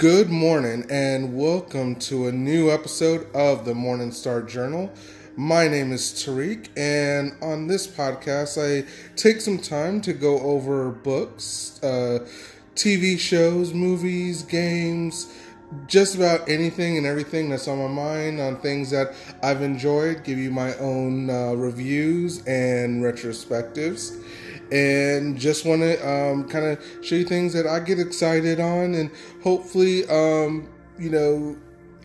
[0.00, 4.90] Good morning, and welcome to a new episode of the Morning Star Journal.
[5.36, 10.88] My name is Tariq, and on this podcast, I take some time to go over
[10.88, 12.26] books, uh,
[12.74, 15.34] TV shows, movies, games,
[15.86, 19.12] just about anything and everything that's on my mind on things that
[19.42, 24.16] I've enjoyed, give you my own uh, reviews and retrospectives
[24.70, 28.94] and just want to um, kind of show you things that I get excited on,
[28.94, 29.10] and
[29.42, 30.68] hopefully, um,
[30.98, 31.56] you know,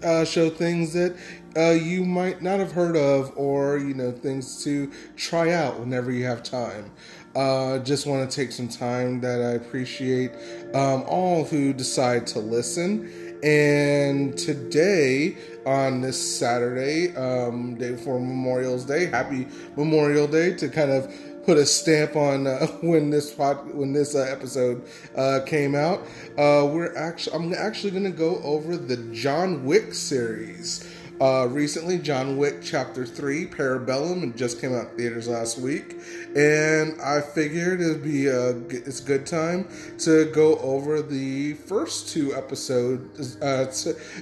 [0.03, 1.15] uh, show things that
[1.57, 6.11] uh, you might not have heard of, or you know, things to try out whenever
[6.11, 6.91] you have time.
[7.35, 10.31] Uh, just want to take some time that I appreciate
[10.73, 13.35] um, all who decide to listen.
[13.43, 20.91] And today, on this Saturday, um, day before Memorial's Day, happy Memorial Day to kind
[20.91, 21.13] of
[21.45, 24.83] put a stamp on uh, when this pod, when this uh, episode
[25.15, 26.01] uh, came out.
[26.37, 30.89] Uh, we're actually I'm actually going to go over the John Wick series.
[31.21, 35.95] Uh, recently, John Wick Chapter Three, Parabellum, just came out theaters last week,
[36.35, 42.09] and I figured it'd be a it's a good time to go over the first
[42.09, 43.71] two episodes uh,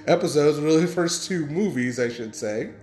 [0.05, 2.73] episodes, really first two movies, I should say.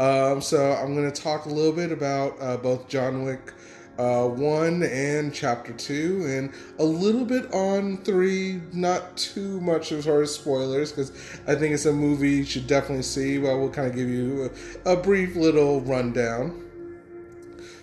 [0.00, 3.52] Um, so I'm going to talk a little bit about uh, both John Wick
[3.98, 10.06] uh, 1 and chapter 2, and a little bit on 3, not too much as
[10.06, 11.10] far as spoilers, because
[11.46, 14.50] I think it's a movie you should definitely see, but we'll kind of give you
[14.84, 16.64] a, a brief little rundown.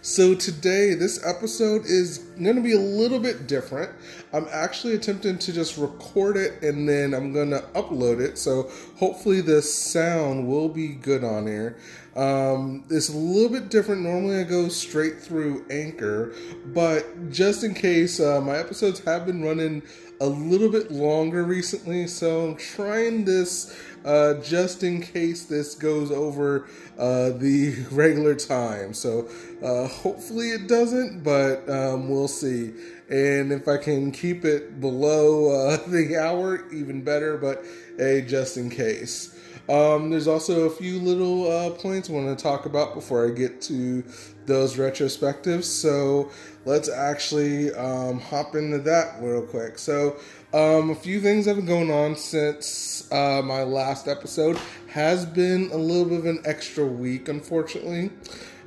[0.03, 3.92] So today, this episode is going to be a little bit different.
[4.34, 8.40] I'm actually attempting to just record it and then I'm going to upload it.
[8.40, 11.78] So hopefully the sound will be good on here.
[12.16, 14.02] Um, it's a little bit different.
[14.02, 16.34] Normally I go straight through Anchor,
[16.68, 19.81] but just in case, uh, my episodes have been running
[20.20, 22.08] a little bit longer recently.
[22.08, 28.94] So I'm trying this uh, just in case this goes over uh, the regular time.
[28.94, 29.30] So
[29.64, 32.74] uh, hopefully it doesn't, but um, we'll see.
[33.09, 37.64] And if I can keep it below uh, the hour, even better, but
[37.97, 39.38] hey, just in case.
[39.72, 43.32] Um, there's also a few little uh, points I want to talk about before I
[43.32, 44.04] get to
[44.46, 45.64] those retrospectives.
[45.64, 46.30] So
[46.66, 49.80] let's actually um, hop into that real quick.
[49.80, 50.18] So
[50.54, 54.59] um, a few things have been going on since uh, my last episode.
[54.90, 58.12] Has been a little bit of an extra week, unfortunately.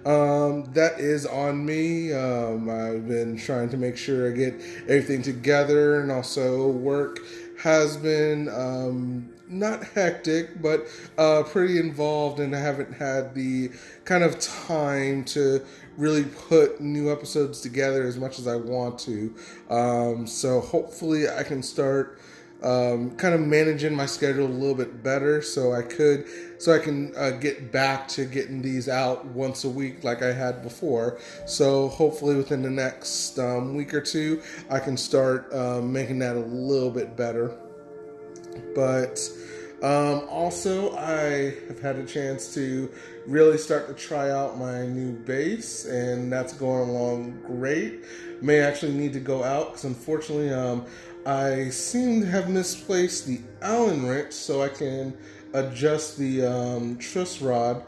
[0.06, 2.14] Um, that is on me.
[2.14, 4.54] Um, I've been trying to make sure I get
[4.88, 7.18] everything together, and also work
[7.58, 10.86] has been um, not hectic, but
[11.18, 13.70] uh, pretty involved, and I haven't had the
[14.04, 15.64] kind of time to
[15.96, 19.34] really put new episodes together as much as I want to.
[19.70, 22.20] Um, so hopefully, I can start.
[22.62, 26.24] Um, kind of managing my schedule a little bit better so I could
[26.56, 30.32] so I can uh, get back to getting these out once a week like I
[30.32, 31.18] had before.
[31.44, 34.40] So hopefully within the next um, week or two
[34.70, 37.54] I can start um, making that a little bit better.
[38.74, 39.18] But
[39.84, 42.90] um, also, I have had a chance to
[43.26, 48.02] really start to try out my new bass, and that's going along great.
[48.40, 50.86] May actually need to go out because unfortunately, um,
[51.26, 55.16] I seem to have misplaced the Allen wrench, so I can
[55.52, 57.82] adjust the um, truss rod,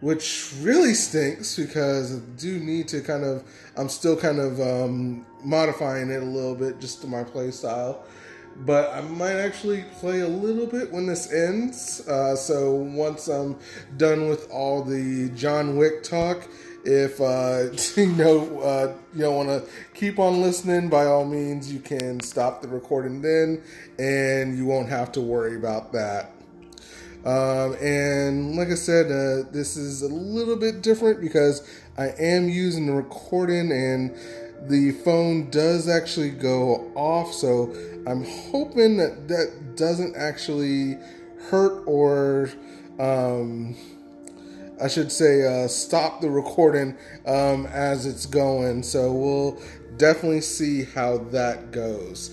[0.00, 3.44] which really stinks because I do need to kind of.
[3.76, 8.04] I'm still kind of um, modifying it a little bit just to my play style
[8.56, 12.06] but I might actually play a little bit when this ends.
[12.06, 13.56] Uh, so once I'm
[13.96, 16.48] done with all the John Wick talk,
[16.84, 17.70] if uh,
[18.00, 22.20] you know uh, you don't want to keep on listening, by all means, you can
[22.20, 23.62] stop the recording then,
[23.98, 26.32] and you won't have to worry about that.
[27.24, 31.62] Um, and like I said, uh, this is a little bit different because
[31.96, 34.16] I am using the recording and
[34.68, 37.32] the phone does actually go off.
[37.32, 37.74] So
[38.06, 40.98] I'm hoping that that doesn't actually
[41.48, 42.50] hurt or,
[42.98, 43.76] um,
[44.80, 48.82] I should say, uh, stop the recording um, as it's going.
[48.82, 49.60] So we'll
[49.96, 52.30] definitely see how that goes.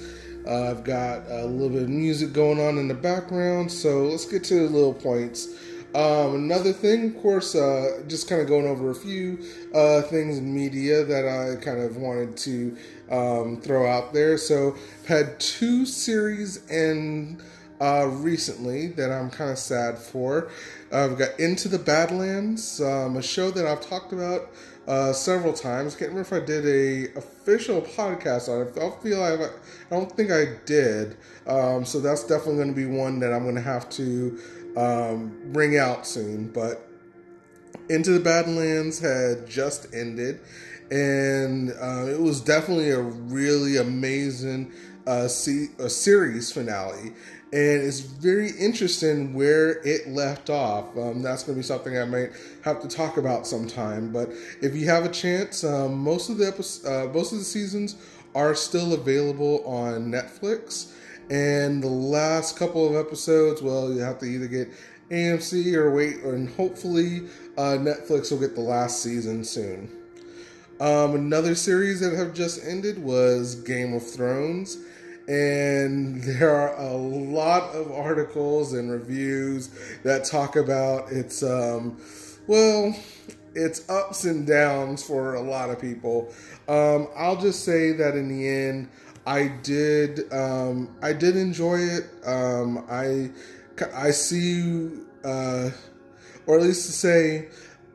[0.48, 4.26] Uh, I've got a little bit of music going on in the background, so let's
[4.26, 5.48] get to the little points.
[5.94, 9.40] Um, another thing, of course, uh, just kind of going over a few
[9.74, 12.78] uh, things in media that I kind of wanted to
[13.12, 14.38] um, throw out there.
[14.38, 17.42] So, I've had two series in
[17.82, 20.50] uh, recently that I'm kind of sad for.
[20.92, 24.50] I've got Into the Badlands, um, a show that I've talked about
[24.88, 25.96] uh, several times.
[25.96, 28.78] Can't remember if I did a official podcast on it.
[28.78, 31.16] I feel like I, I don't think I did.
[31.48, 34.40] Um, so that's definitely going to be one that I'm going to have to
[34.76, 36.50] um, bring out soon.
[36.50, 36.89] But
[37.90, 40.40] Into the Badlands had just ended,
[40.92, 44.72] and uh, it was definitely a really amazing
[45.08, 47.14] uh, a series finale
[47.52, 50.96] and it's very interesting where it left off.
[50.96, 52.32] Um, that's going to be something I might
[52.64, 54.12] have to talk about sometime.
[54.12, 54.30] But
[54.62, 57.96] if you have a chance, um, most of the episodes, uh, most of the seasons
[58.36, 60.94] are still available on Netflix,
[61.32, 64.70] and the last couple of episodes, well, you have to either get
[65.10, 67.28] AMC or wait, and hopefully
[67.58, 69.90] uh, Netflix will get the last season soon.
[70.80, 74.78] Um, another series that have just ended was Game of Thrones
[75.30, 79.70] and there are a lot of articles and reviews
[80.04, 81.98] that talk about its um,
[82.48, 82.94] well
[83.56, 86.34] its ups and downs for a lot of people
[86.68, 88.90] um, i'll just say that in the end
[89.26, 93.30] i did um, i did enjoy it um, i
[93.94, 94.90] i see
[95.24, 95.70] uh,
[96.48, 97.48] or at least to say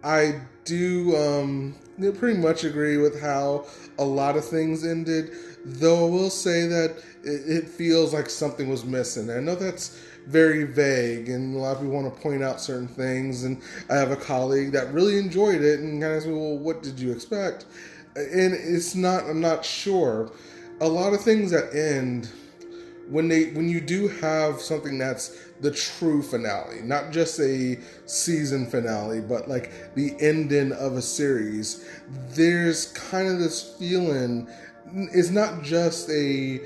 [0.03, 1.75] i do um,
[2.19, 3.67] pretty much agree with how
[3.99, 5.31] a lot of things ended
[5.65, 9.31] though i will say that it, it feels like something was missing.
[9.31, 12.89] I know that's very vague, and a lot of people want to point out certain
[12.89, 13.45] things.
[13.45, 13.61] And
[13.91, 16.99] I have a colleague that really enjoyed it and kind of said, "Well, what did
[17.01, 17.67] you expect?"
[18.17, 19.25] And it's not.
[19.25, 20.31] I'm not sure.
[20.81, 22.31] A lot of things that end
[23.09, 28.67] when they when you do have something that's the true finale, not just a season
[28.67, 31.89] finale, but like the ending of a series.
[32.35, 34.47] There's kind of this feeling.
[34.93, 36.61] It's not just a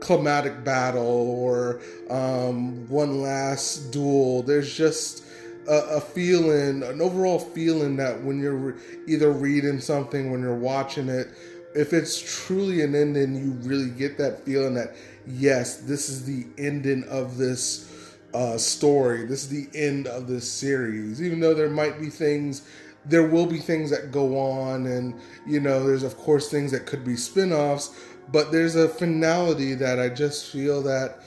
[0.00, 1.80] climatic battle or
[2.10, 4.42] um, one last duel.
[4.42, 5.22] There's just
[5.68, 10.56] a, a, feeling, an overall feeling that when you're re- either reading something, when you're
[10.56, 11.28] watching it,
[11.76, 16.44] if it's truly an ending, you really get that feeling that yes, this is the
[16.58, 17.89] ending of this
[18.34, 19.26] uh, story.
[19.26, 21.22] This is the end of this series.
[21.22, 22.62] Even though there might be things
[23.06, 26.84] there will be things that go on and you know there's of course things that
[26.84, 27.98] could be spin-offs
[28.30, 31.20] but there's a finality that I just feel that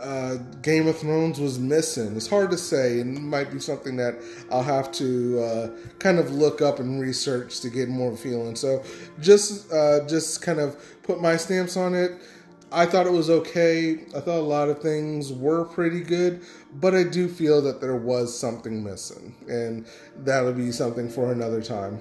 [0.00, 2.14] uh, Game of Thrones was missing.
[2.16, 4.14] It's hard to say, and it might be something that
[4.50, 8.54] I'll have to uh, kind of look up and research to get more feeling.
[8.54, 8.84] So
[9.20, 12.12] just uh, just kind of put my stamps on it.
[12.70, 14.04] I thought it was okay.
[14.14, 16.42] I thought a lot of things were pretty good,
[16.74, 19.86] but I do feel that there was something missing, and
[20.18, 21.98] that'll be something for another time.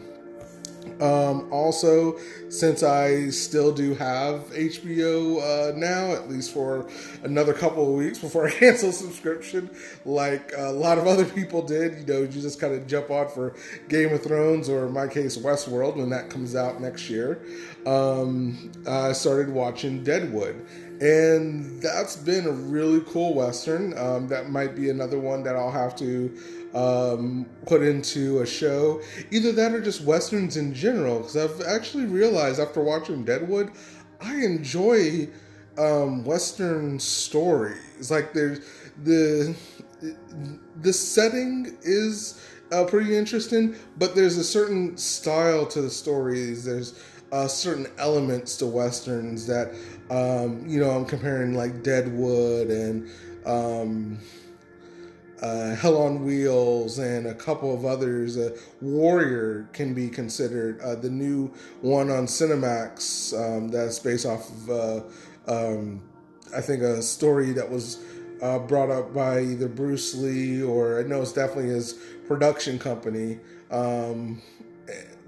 [1.01, 2.18] Um, also,
[2.50, 6.88] since I still do have HBO uh, now, at least for
[7.24, 9.69] another couple of weeks before I cancel subscription,
[10.06, 13.30] like a lot of other people did, you know, you just kind of jump on
[13.30, 13.56] for
[13.89, 17.42] Game of Thrones or in my case, Westworld when that comes out next year.
[17.86, 20.66] Um, I started watching Deadwood
[21.00, 23.98] and that's been a really cool western.
[23.98, 26.36] Um, that might be another one that I'll have to
[26.74, 29.02] um, put into a show.
[29.31, 31.19] Either that or just westerns in general.
[31.19, 33.72] Because I've actually realized after watching Deadwood,
[34.22, 35.30] I enjoy
[35.78, 38.12] um, western stories.
[38.12, 38.60] Like there's
[39.04, 39.56] the
[40.81, 42.42] the setting is
[42.72, 46.66] uh, pretty interesting, but there's a certain style to the stories.
[46.66, 47.00] There's
[47.31, 49.74] uh, certain elements to westerns that
[50.10, 53.10] um, you know I'm comparing like Deadwood and
[53.46, 54.19] um,
[55.41, 58.37] uh, Hell on Wheels, and a couple of others.
[58.37, 61.51] Uh, Warrior can be considered uh, the new
[61.81, 65.01] one on Cinemax um, that's based off of, uh,
[65.47, 66.01] um,
[66.56, 67.99] I think, a story that was
[68.41, 71.94] uh, brought up by either Bruce Lee or I know it's definitely his
[72.27, 73.39] production company.
[73.71, 74.41] Um,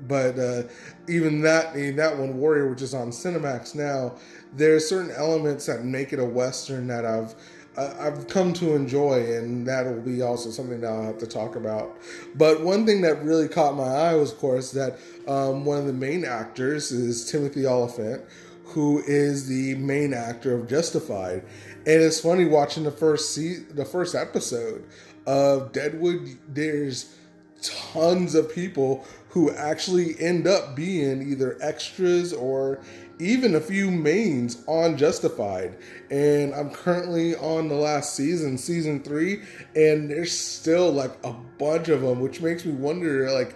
[0.07, 0.63] but uh,
[1.07, 4.15] even that, that one, Warrior, which is on Cinemax now,
[4.53, 7.35] there's certain elements that make it a Western that I've
[7.79, 11.97] I've come to enjoy, and that'll be also something that I'll have to talk about.
[12.35, 15.85] But one thing that really caught my eye was, of course, that um, one of
[15.85, 18.23] the main actors is Timothy Olyphant,
[18.65, 21.43] who is the main actor of Justified.
[21.85, 24.85] And it's funny watching the first se- the first episode
[25.25, 26.37] of Deadwood.
[26.47, 27.15] There's
[27.61, 32.81] tons of people who actually end up being either extras or
[33.19, 35.77] even a few mains on Justified.
[36.09, 39.43] And I'm currently on the last season, season three,
[39.75, 43.55] and there's still like a bunch of them, which makes me wonder like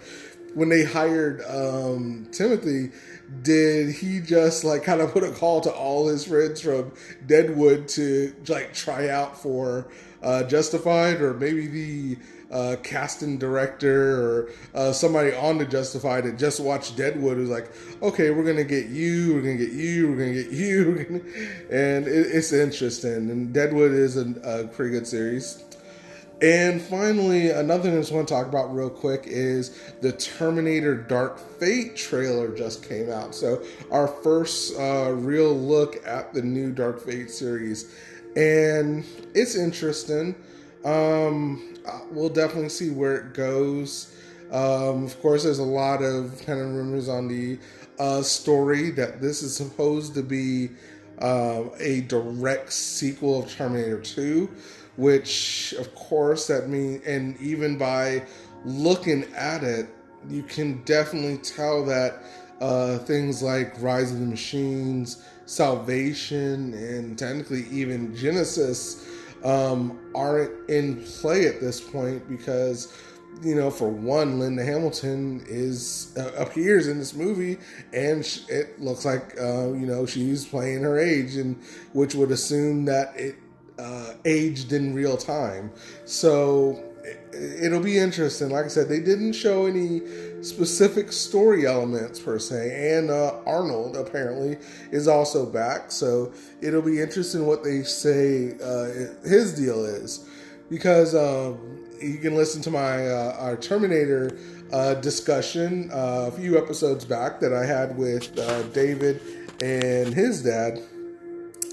[0.54, 2.92] when they hired um, Timothy,
[3.42, 6.92] did he just like kind of put a call to all his friends from
[7.26, 9.88] Deadwood to like try out for
[10.22, 12.18] uh, Justified, or maybe the
[12.50, 17.70] uh, casting director or uh, somebody on the Justified that just watched Deadwood who's like,
[18.02, 21.24] okay, we're gonna get you, we're gonna get you, we're gonna get you,
[21.70, 23.30] and it, it's interesting.
[23.30, 25.64] And Deadwood is a, a pretty good series.
[26.42, 30.94] And finally, another thing I just want to talk about real quick is the Terminator
[30.94, 33.34] Dark Fate trailer just came out.
[33.34, 37.94] So, our first uh, real look at the new Dark Fate series.
[38.36, 40.34] And it's interesting.
[40.84, 44.14] Um, uh, we'll definitely see where it goes.
[44.50, 47.58] Um, of course, there's a lot of kind of rumors on the
[47.98, 50.70] uh, story that this is supposed to be
[51.20, 54.50] uh, a direct sequel of Terminator 2
[54.96, 58.22] which of course that means and even by
[58.64, 59.88] looking at it
[60.28, 62.22] you can definitely tell that
[62.60, 69.04] uh, things like rise of the machines salvation and technically even genisys
[69.44, 72.92] um, aren't in play at this point because
[73.42, 77.58] you know for one linda hamilton is uh, appears in this movie
[77.92, 81.60] and sh- it looks like uh, you know she's playing her age and
[81.92, 83.36] which would assume that it
[83.78, 85.70] uh, aged in real time.
[86.04, 86.93] So
[87.32, 88.50] it'll be interesting.
[88.50, 90.00] Like I said, they didn't show any
[90.42, 94.56] specific story elements per se, and uh, Arnold apparently
[94.90, 95.90] is also back.
[95.90, 100.28] So it'll be interesting what they say uh, his deal is,
[100.70, 104.38] because um, you can listen to my uh, our Terminator
[104.72, 109.20] uh, discussion uh, a few episodes back that I had with uh, David
[109.60, 110.80] and his dad,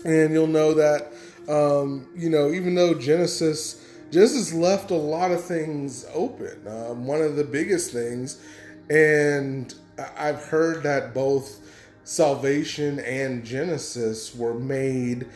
[0.05, 1.13] and you'll know that
[1.47, 3.80] um, you know, even though Genisys
[4.11, 6.67] Genisys left a lot of things open.
[6.67, 8.43] Um, one of the biggest things,
[8.89, 9.73] and
[10.17, 11.59] I've heard that both
[12.03, 15.27] Salvation and Genisys were made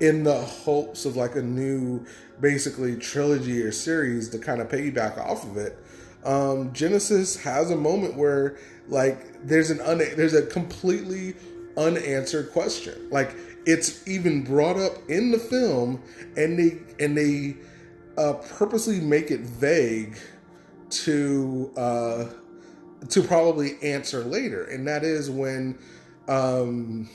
[0.00, 2.04] in the hopes of like a new,
[2.40, 5.78] basically trilogy or series to kind of piggyback off of it.
[6.24, 11.36] Um, Genisys has a moment where like there's an un- there's a completely
[11.76, 13.08] unanswered question.
[13.10, 16.02] Like it's even brought up in the film,
[16.36, 17.56] and they and they
[18.16, 20.16] uh, purposely make it vague
[20.90, 22.24] to uh,
[23.08, 25.78] to probably answer later, and that is when
[26.28, 27.08] um,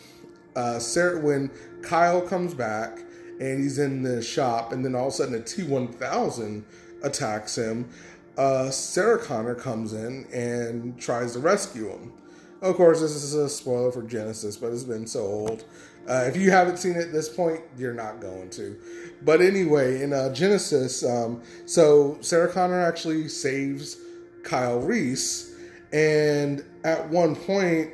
[0.56, 1.50] uh, Sarah when
[1.82, 3.00] Kyle comes back
[3.39, 6.65] and he's in the shop, and then all of a sudden a T one thousand
[7.03, 7.89] attacks him.
[8.38, 12.13] Uh, Sarah Connor comes in and tries to rescue him.
[12.62, 15.65] Of course, this is a spoiler for Genisys, but it's been so old.
[16.10, 18.75] Uh, if you haven't seen it at this point, you're not going to.
[19.22, 23.98] But anyway, in uh, Genisys, um, so Sarah Connor actually saves
[24.44, 25.54] Kyle Reese,
[25.94, 27.92] and at one point,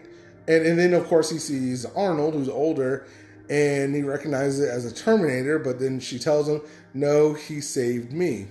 [0.47, 3.05] and, and then of course he sees Arnold, who's older,
[3.49, 6.61] and he recognizes it as a Terminator, but then she tells him,
[6.93, 8.47] No, he saved me.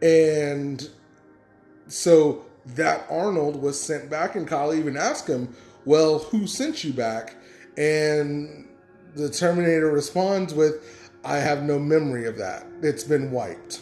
[0.00, 0.88] And
[1.86, 5.54] so that Arnold was sent back, and Kyle even asked him,
[5.84, 7.36] Well, who sent you back?
[7.76, 8.68] And
[9.14, 12.66] the Terminator responds with, I have no memory of that.
[12.82, 13.80] It's been wiped.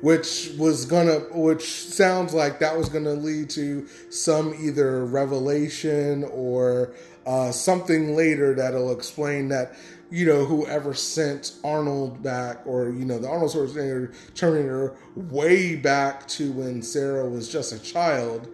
[0.00, 6.94] Which was gonna, which sounds like that was gonna lead to some either revelation or
[7.26, 9.76] uh, something later that'll explain that
[10.10, 16.26] you know, whoever sent Arnold back, or you know, the Arnold Schwarzenegger Terminator way back
[16.28, 18.48] to when Sarah was just a child,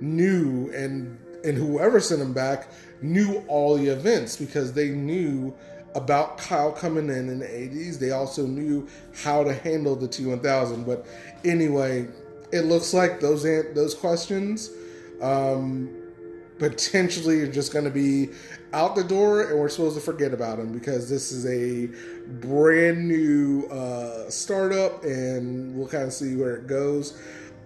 [0.00, 2.68] knew, and and whoever sent him back
[3.02, 5.54] knew all the events because they knew
[5.94, 7.98] about Kyle coming in in the 80s.
[7.98, 8.88] They also knew
[9.22, 10.86] how to handle the T1000.
[10.86, 11.06] But
[11.44, 12.08] anyway,
[12.52, 13.42] it looks like those
[13.74, 14.70] those questions
[15.20, 15.90] um,
[16.58, 18.30] potentially are just going to be
[18.72, 21.88] out the door and we're supposed to forget about them because this is a
[22.40, 27.20] brand new uh, startup and we'll kind of see where it goes.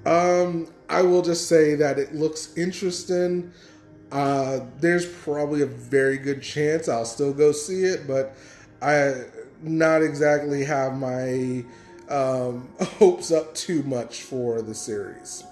[0.05, 3.53] Um, I will just say that it looks interesting.
[4.13, 8.37] Uh, there's probably a very good chance I'll still go see it, but
[8.81, 9.25] I
[9.63, 11.65] not exactly have my
[12.09, 15.45] um, hopes up too much for the series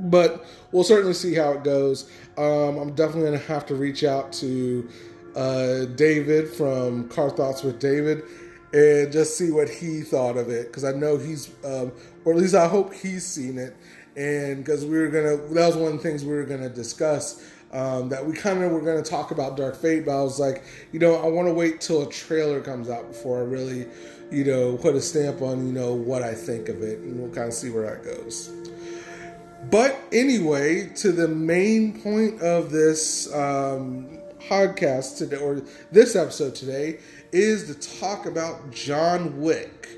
[0.00, 2.10] but we'll certainly see how it goes.
[2.36, 4.88] Um, I'm definitely going to have to reach out to
[5.36, 8.22] uh, David from Car Thoughts with David
[8.72, 11.92] and just see what he thought of it because I know he's, um,
[12.24, 13.76] or at least I hope he's seen it.
[14.16, 17.42] And because we were gonna, that was one of the things we were gonna discuss.
[17.72, 20.62] Um, that we kind of were to talk about Dark Fate, but I was like,
[20.92, 23.86] you know, I want to wait till a trailer comes out before I really,
[24.30, 27.30] you know, put a stamp on, you know, what I think of it, and we'll
[27.30, 28.50] kind of see where that goes.
[29.70, 36.98] But anyway, to the main point of this um, podcast today, or this episode today,
[37.32, 39.88] is to talk about John Wick.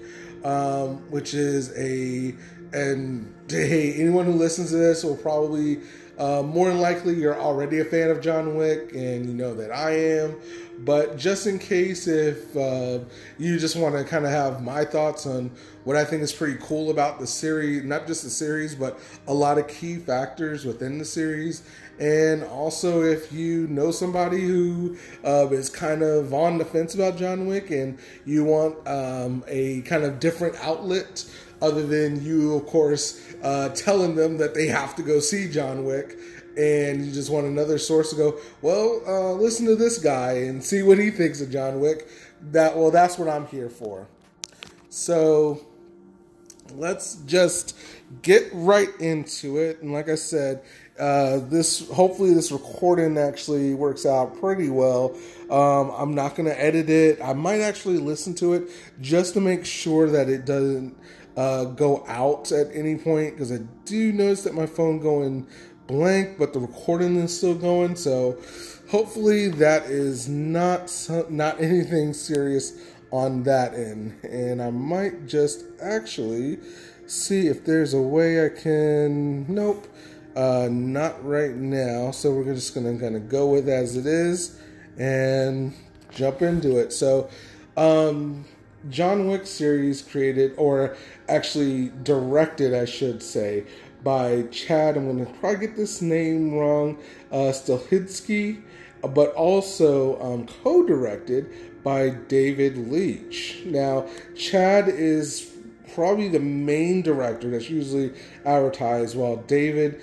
[0.45, 2.35] um, which is a
[2.73, 5.81] and hey, anyone who listens to this will probably
[6.19, 9.73] uh, more than likely you're already a fan of John Wick, and you know that
[9.73, 10.37] I am.
[10.79, 13.01] But just in case, if uh,
[13.39, 15.51] you just want to kind of have my thoughts on
[15.85, 19.35] what I think is pretty cool about the series, not just the series, but a
[19.35, 21.63] lot of key factors within the series.
[22.01, 27.17] And also, if you know somebody who uh, is kind of on the fence about
[27.17, 31.25] John Wick and you want um, a kind of different outlet
[31.65, 35.85] other than you, of course, uh, telling them that they have to go see John
[35.85, 36.19] Wick,
[36.57, 40.63] and you just want another source to go, well, uh, listen to this guy and
[40.63, 42.09] see what he thinks of John Wick.
[42.53, 44.07] That well, that's what I'm here for.
[44.91, 45.67] So
[46.75, 47.77] let's just
[48.23, 49.83] get right into it.
[49.83, 50.63] And like I said,
[50.99, 55.17] uh, this hopefully this recording actually works out pretty well.
[55.51, 57.21] Um, I'm not going to edit it.
[57.21, 60.97] I might actually listen to it just to make sure that it doesn't
[61.37, 65.47] uh, go out at any point because I do notice that my phone going
[65.87, 67.97] blank, but the recording is still going.
[67.97, 68.39] So
[68.89, 70.93] hopefully that is not
[71.31, 72.79] not anything serious
[73.11, 74.19] on that end.
[74.23, 76.59] And I might just actually
[77.07, 79.53] see if there's a way I can.
[79.53, 79.87] Nope,
[80.37, 82.11] uh, not right now.
[82.13, 84.61] So we're just gonna kind of go with as it is
[84.99, 85.75] and
[86.13, 86.93] jump into it.
[86.93, 87.29] So.
[87.77, 88.45] Um,
[88.91, 90.97] John Wick series created, or
[91.29, 93.65] actually directed, I should say,
[94.03, 94.97] by Chad.
[94.97, 96.99] I'm going to probably get this name wrong,
[97.33, 98.63] uh, Stahelski,
[99.03, 103.63] but also um, co-directed by David Leitch.
[103.67, 105.51] Now, Chad is
[105.95, 108.13] probably the main director that's usually
[108.45, 110.01] advertised, while David,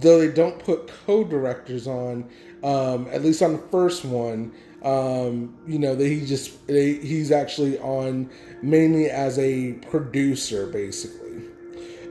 [0.00, 2.28] though they don't put co-directors on,
[2.62, 4.52] um, at least on the first one,
[4.84, 8.30] um, you know that he just he's actually on
[8.62, 11.20] mainly as a producer basically.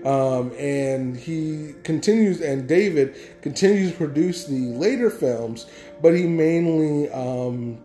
[0.06, 5.66] Um, and he continues and david continues to produce the later films
[6.02, 7.78] but he mainly um,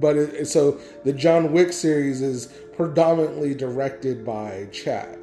[0.00, 5.18] but it, so the john wick series is predominantly directed by chad.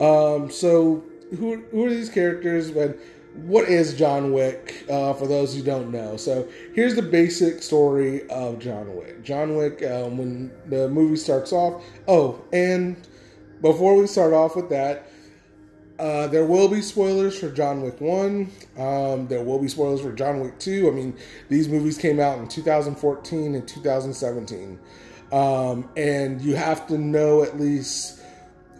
[0.00, 1.02] Um, so
[1.36, 2.70] who, who are these characters?
[2.70, 2.96] When
[3.34, 6.16] what is John Wick uh, for those who don't know?
[6.16, 9.22] So here's the basic story of John Wick.
[9.22, 11.82] John Wick, um, when the movie starts off.
[12.06, 12.96] Oh, and
[13.60, 15.08] before we start off with that,
[15.98, 18.50] uh, there will be spoilers for John Wick 1.
[18.76, 20.88] Um, there will be spoilers for John Wick 2.
[20.88, 21.16] I mean,
[21.48, 24.78] these movies came out in 2014 and 2017.
[25.30, 28.20] Um, and you have to know at least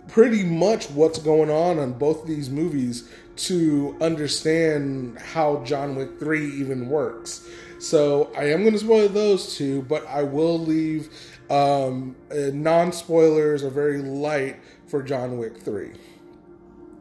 [0.08, 3.08] pretty much what's going on on both these movies
[3.42, 7.48] to understand how John Wick 3 even works.
[7.78, 11.10] So I am going to spoil those two, but I will leave
[11.50, 15.90] um, uh, non spoilers are very light for John Wick 3.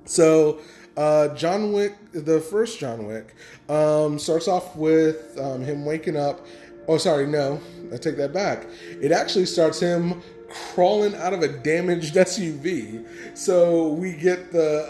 [0.05, 0.59] So,
[0.97, 3.35] uh, John Wick, the first John Wick,
[3.69, 6.45] um, starts off with um, him waking up.
[6.87, 7.61] Oh, sorry, no,
[7.93, 8.65] I take that back.
[8.99, 13.37] It actually starts him crawling out of a damaged SUV.
[13.37, 14.83] So we get the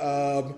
[0.45, 0.55] um,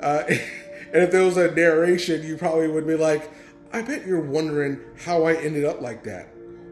[0.00, 3.30] uh, and if there was a narration, you probably would be like,
[3.72, 6.28] I bet you're wondering how I ended up like that.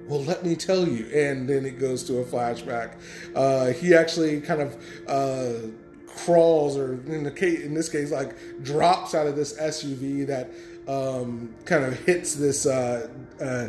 [0.09, 1.07] Well, let me tell you.
[1.15, 2.95] And then it goes to a flashback.
[3.35, 4.77] Uh, he actually kind of
[5.09, 5.69] uh,
[6.07, 10.51] crawls, or in the case, in this case, like drops out of this SUV that
[10.89, 13.09] um, kind of hits this uh,
[13.41, 13.69] uh,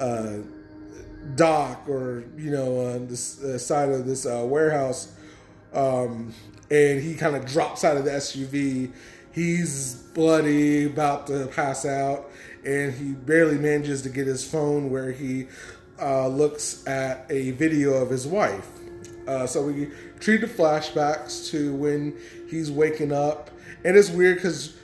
[0.00, 0.38] uh
[1.34, 5.12] dock, or you know, this side of this uh, warehouse.
[5.72, 6.32] Um,
[6.72, 8.90] and he kind of drops out of the SUV.
[9.30, 12.30] He's bloody, about to pass out,
[12.64, 15.48] and he barely manages to get his phone where he
[16.00, 18.66] uh, looks at a video of his wife.
[19.28, 22.16] Uh, so we treat the flashbacks to when
[22.48, 23.50] he's waking up,
[23.84, 24.74] and it's weird because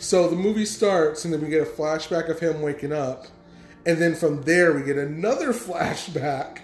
[0.00, 3.26] so the movie starts, and then we get a flashback of him waking up,
[3.84, 6.60] and then from there we get another flashback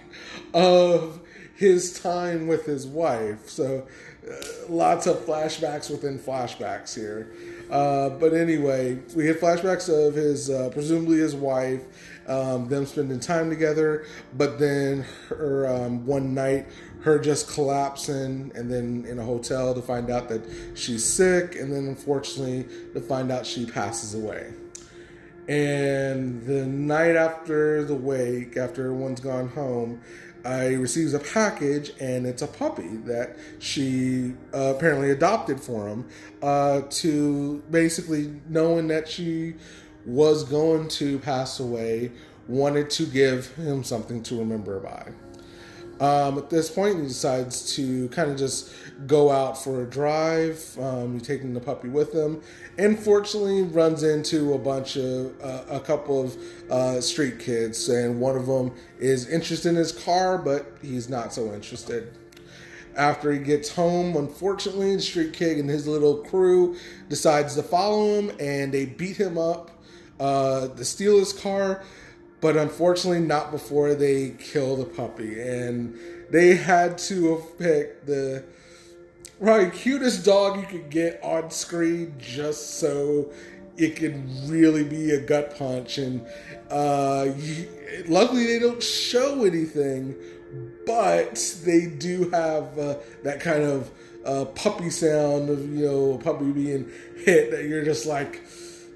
[0.55, 1.21] of
[1.55, 3.47] his time with his wife.
[3.47, 3.87] So
[4.69, 7.31] lots of flashbacks within flashbacks here.
[7.69, 11.81] Uh, but anyway, we had flashbacks of his, uh, presumably his wife,
[12.27, 14.05] um, them spending time together,
[14.37, 16.67] but then her um, one night,
[17.01, 20.41] her just collapsing, and then in a hotel to find out that
[20.75, 24.53] she's sick, and then unfortunately to find out she passes away.
[25.47, 29.99] And the night after the wake, after everyone's gone home,
[30.45, 36.05] I receives a package and it's a puppy that she uh, apparently adopted for him
[36.41, 39.55] uh, to basically knowing that she
[40.05, 42.11] was going to pass away
[42.47, 45.11] wanted to give him something to remember by
[46.05, 48.73] Um, at this point, he decides to kind of just
[49.07, 50.77] go out for a drive.
[50.79, 52.41] Um, he's taking the puppy with him,
[52.77, 56.37] and fortunately, runs into a bunch of uh, a couple of
[56.69, 61.33] uh, street kids, and one of them is interested in his car, but he's not
[61.33, 62.17] so interested.
[62.95, 66.75] After he gets home, unfortunately, the street kid and his little crew
[67.09, 69.71] decides to follow him, and they beat him up
[70.19, 71.83] uh, to steal his car
[72.43, 75.97] but unfortunately not before they kill the puppy and
[76.29, 78.43] they had to picked the
[79.43, 83.29] probably cutest dog you could get on screen just so
[83.75, 84.15] it could
[84.47, 86.25] really be a gut punch and
[86.69, 87.27] uh,
[88.07, 90.15] luckily they don't show anything
[90.85, 93.91] but they do have uh, that kind of
[94.25, 98.41] uh, puppy sound of you know a puppy being hit that you're just like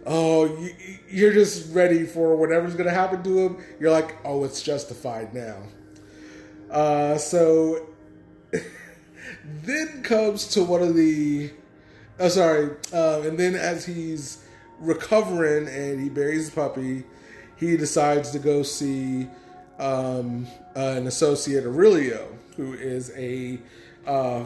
[0.10, 0.70] oh,
[1.10, 3.58] you're just ready for whatever's going to happen to him.
[3.78, 5.58] You're like, oh, it's justified now.
[6.72, 7.88] Uh, so
[9.64, 11.52] then comes to one of the,
[12.20, 14.44] oh, sorry, uh, and then as he's
[14.80, 17.04] recovering and he buries the puppy,
[17.58, 19.28] he decides to go see
[19.80, 23.60] um, an associate Aurelio, who is a,
[24.06, 24.46] uh,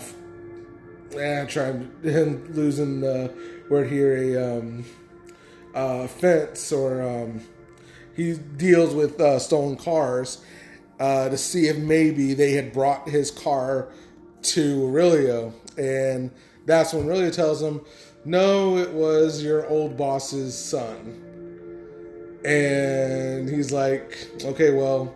[1.18, 3.34] eh, trying him losing the
[3.70, 4.86] word here, a um,
[5.74, 7.42] uh, fence or um,
[8.16, 10.44] he deals with uh, stolen cars
[11.00, 13.88] uh, to see if maybe they had brought his car
[14.44, 15.54] to Aurelio.
[15.78, 16.32] And
[16.66, 17.82] that's when Aurelio tells him,
[18.26, 21.28] no, it was your old boss's son.
[22.46, 25.14] And he's like, okay, well,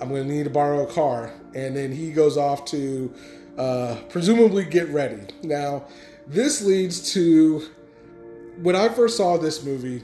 [0.00, 1.32] I'm to need to borrow a car.
[1.54, 3.12] And then he goes off to
[3.58, 5.26] uh, presumably get ready.
[5.42, 5.84] Now,
[6.26, 7.66] this leads to
[8.62, 10.02] when I first saw this movie,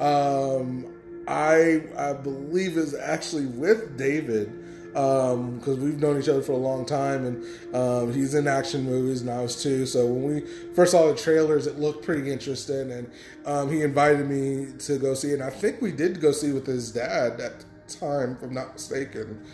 [0.00, 0.86] um,
[1.28, 4.59] I I believe is actually with David
[4.92, 8.84] because um, we've known each other for a long time, and um, he's in action
[8.84, 9.86] movies, and I was too.
[9.86, 10.40] So when we
[10.74, 13.10] first saw the trailers, it looked pretty interesting, and
[13.46, 15.34] um, he invited me to go see it.
[15.34, 18.52] And I think we did go see with his dad at the time, if I'm
[18.52, 19.44] not mistaken.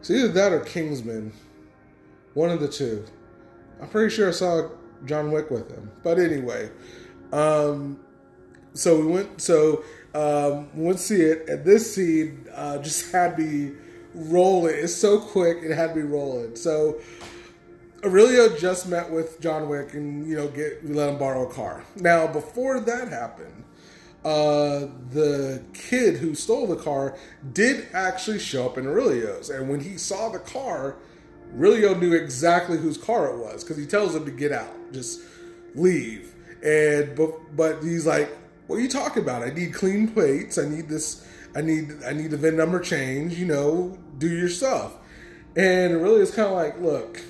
[0.00, 1.32] So either that or Kingsman,
[2.34, 3.04] one of the two.
[3.80, 4.70] I'm pretty sure I saw
[5.04, 6.70] John Wick with him, but anyway.
[7.32, 8.00] Um,
[8.72, 9.40] so we went.
[9.40, 13.72] So um, we went see it, and this scene uh, just had me
[14.14, 14.74] rolling.
[14.76, 16.56] It's so quick; it had me rolling.
[16.56, 17.00] So
[18.04, 21.52] Aurelio just met with John Wick, and you know, get we let him borrow a
[21.52, 21.84] car.
[21.96, 23.64] Now, before that happened,
[24.24, 27.16] uh, the kid who stole the car
[27.52, 30.96] did actually show up in Aurelio's, and when he saw the car,
[31.56, 35.20] Aurelio knew exactly whose car it was because he tells him to get out, just
[35.74, 36.34] leave.
[36.62, 38.30] And but but he's like,
[38.68, 39.42] "What are you talking about?
[39.42, 40.56] I need clean plates.
[40.56, 41.26] I need this.
[41.54, 43.34] I need I need the VIN number change.
[43.38, 44.94] You know, do your stuff."
[45.56, 47.20] And really, it's kind of like, look,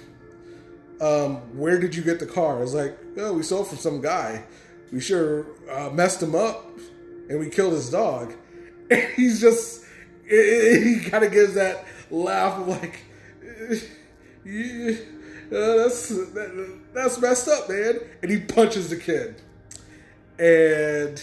[1.00, 2.62] um, where did you get the car?
[2.62, 4.44] It's like, oh, we sold from some guy.
[4.92, 6.66] We sure uh, messed him up,
[7.30, 8.34] and we killed his dog.
[8.90, 9.84] And he's just,
[10.26, 13.00] he kind of gives that laugh of like,
[14.46, 14.96] yeah
[15.50, 18.00] uh, that's that, that's messed up, man.
[18.22, 19.40] And he punches the kid,
[20.38, 21.22] and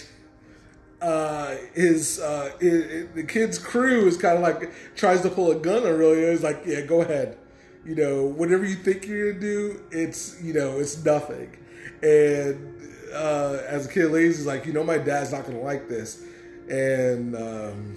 [1.00, 5.56] uh, his, uh, his, the kid's crew is kind of like tries to pull a
[5.56, 6.30] gun on Aurelio.
[6.30, 7.38] He's like, yeah, go ahead.
[7.84, 11.56] You know, whatever you think you're gonna do, it's you know, it's nothing.
[12.02, 12.74] And
[13.14, 16.22] uh, as a kid leaves, he's like, you know, my dad's not gonna like this,
[16.68, 17.96] and um,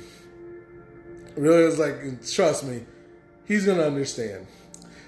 [1.36, 2.86] was like, trust me,
[3.46, 4.46] he's gonna understand.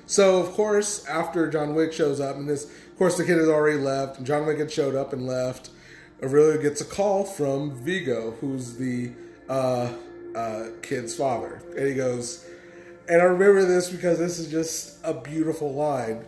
[0.07, 3.47] So of course, after John Wick shows up, and this, of course, the kid has
[3.47, 4.17] already left.
[4.17, 5.69] and John Wick had showed up and left.
[6.23, 9.11] Aurelio gets a call from Viggo, who's the
[9.49, 9.91] uh,
[10.35, 12.45] uh, kid's father, and he goes,
[13.09, 16.23] and I remember this because this is just a beautiful line.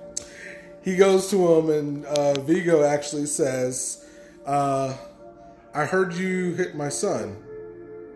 [0.84, 4.06] He goes to him, and uh, Viggo actually says,
[4.46, 4.96] uh,
[5.74, 7.38] "I heard you hit my son."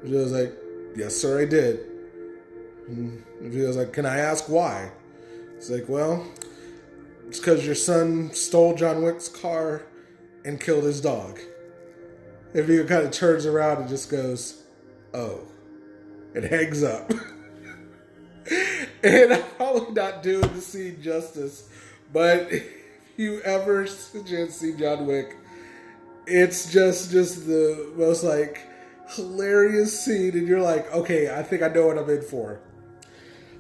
[0.04, 0.54] He was like,
[0.96, 1.80] "Yes, sir, I did."
[2.88, 4.92] And was like, "Can I ask why?"
[5.58, 6.24] It's like, well,
[7.28, 9.82] it's because your son stole John Wick's car
[10.46, 11.40] and killed his dog.
[12.58, 14.64] And he kind of turns around and just goes,
[15.14, 15.42] oh,
[16.34, 17.08] and hangs up.
[19.04, 21.70] and I'm probably not doing the scene justice,
[22.12, 22.66] but if
[23.16, 25.38] you ever suggest see John Wick,
[26.26, 28.64] it's just just the most like
[29.10, 32.60] hilarious scene, and you're like, okay, I think I know what I'm in for.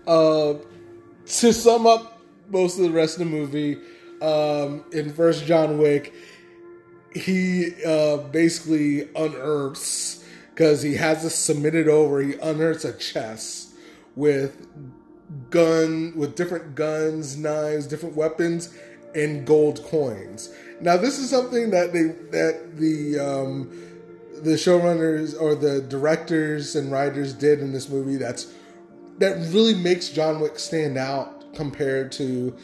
[0.07, 0.55] Uh,
[1.27, 3.77] to sum up most of the rest of the movie,
[4.23, 6.15] um, in first John Wick,
[7.13, 12.21] he uh, basically unearths because he has this submitted over.
[12.21, 13.69] He unearths a chest
[14.15, 14.67] with
[15.49, 18.73] gun with different guns, knives, different weapons,
[19.15, 20.53] and gold coins.
[20.79, 23.69] Now, this is something that they that the um,
[24.41, 28.17] the showrunners or the directors and writers did in this movie.
[28.17, 28.53] That's
[29.19, 32.55] that really makes John Wick stand out compared to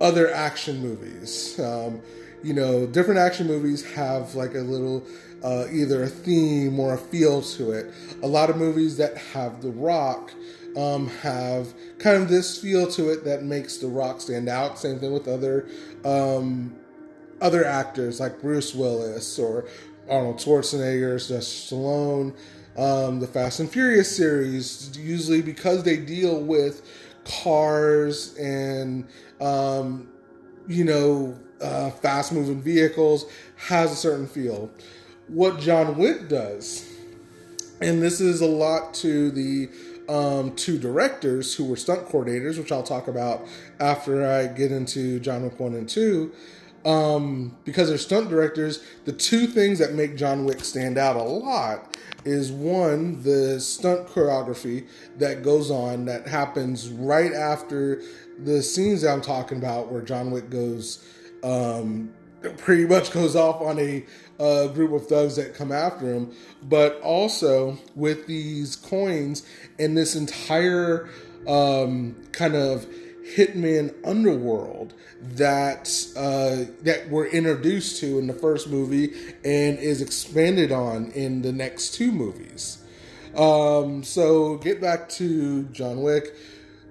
[0.00, 1.58] other action movies.
[1.60, 2.02] Um,
[2.42, 5.04] you know, different action movies have like a little
[5.42, 7.92] uh, either a theme or a feel to it.
[8.22, 10.32] A lot of movies that have The Rock
[10.76, 14.78] um, have kind of this feel to it that makes The Rock stand out.
[14.78, 15.68] Same thing with other
[16.04, 16.76] um,
[17.40, 19.66] other actors like Bruce Willis or
[20.08, 22.36] Arnold Schwarzenegger, Sylvester Stallone.
[22.74, 26.88] Um, the Fast and Furious series, usually because they deal with
[27.24, 29.06] cars and
[29.42, 30.08] um,
[30.66, 34.70] you know uh, fast moving vehicles, has a certain feel.
[35.28, 36.88] What John Wick does,
[37.80, 39.68] and this is a lot to the
[40.08, 43.46] um, two directors who were stunt coordinators, which I'll talk about
[43.80, 46.32] after I get into John Wick 1 and 2.
[46.84, 51.22] Um, because they're stunt directors, the two things that make John Wick stand out a
[51.22, 58.02] lot is one, the stunt choreography that goes on that happens right after
[58.44, 61.06] the scenes that I'm talking about where John Wick goes
[61.42, 62.12] um,
[62.58, 64.04] pretty much goes off on a
[64.40, 69.46] uh, group of thugs that come after him, but also with these coins
[69.78, 71.08] and this entire
[71.46, 72.86] um, kind of
[73.36, 80.72] hitman underworld that uh, that we're introduced to in the first movie and is expanded
[80.72, 82.78] on in the next two movies.
[83.36, 86.34] Um, so get back to John Wick.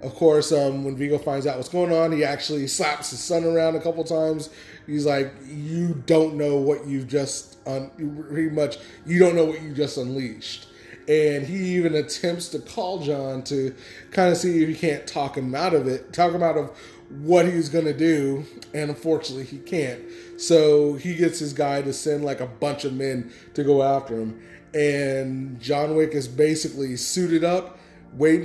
[0.01, 3.43] Of course, um, when Viggo finds out what's going on, he actually slaps his son
[3.43, 4.49] around a couple times.
[4.87, 7.91] He's like, "You don't know what you've just un-
[8.29, 8.79] pretty much.
[9.05, 10.67] You don't know what you just unleashed."
[11.07, 13.75] And he even attempts to call John to
[14.11, 16.71] kind of see if he can't talk him out of it, talk him out of
[17.09, 18.45] what he's going to do.
[18.73, 20.01] And unfortunately, he can't.
[20.37, 24.15] So he gets his guy to send like a bunch of men to go after
[24.15, 24.41] him.
[24.73, 27.77] And John Wick is basically suited up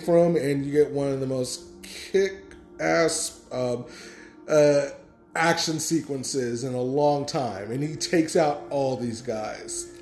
[0.03, 2.43] for him, and you get one of the most kick
[2.81, 3.85] ass um,
[4.49, 4.87] uh,
[5.35, 9.93] action sequences in a long time, and he takes out all these guys.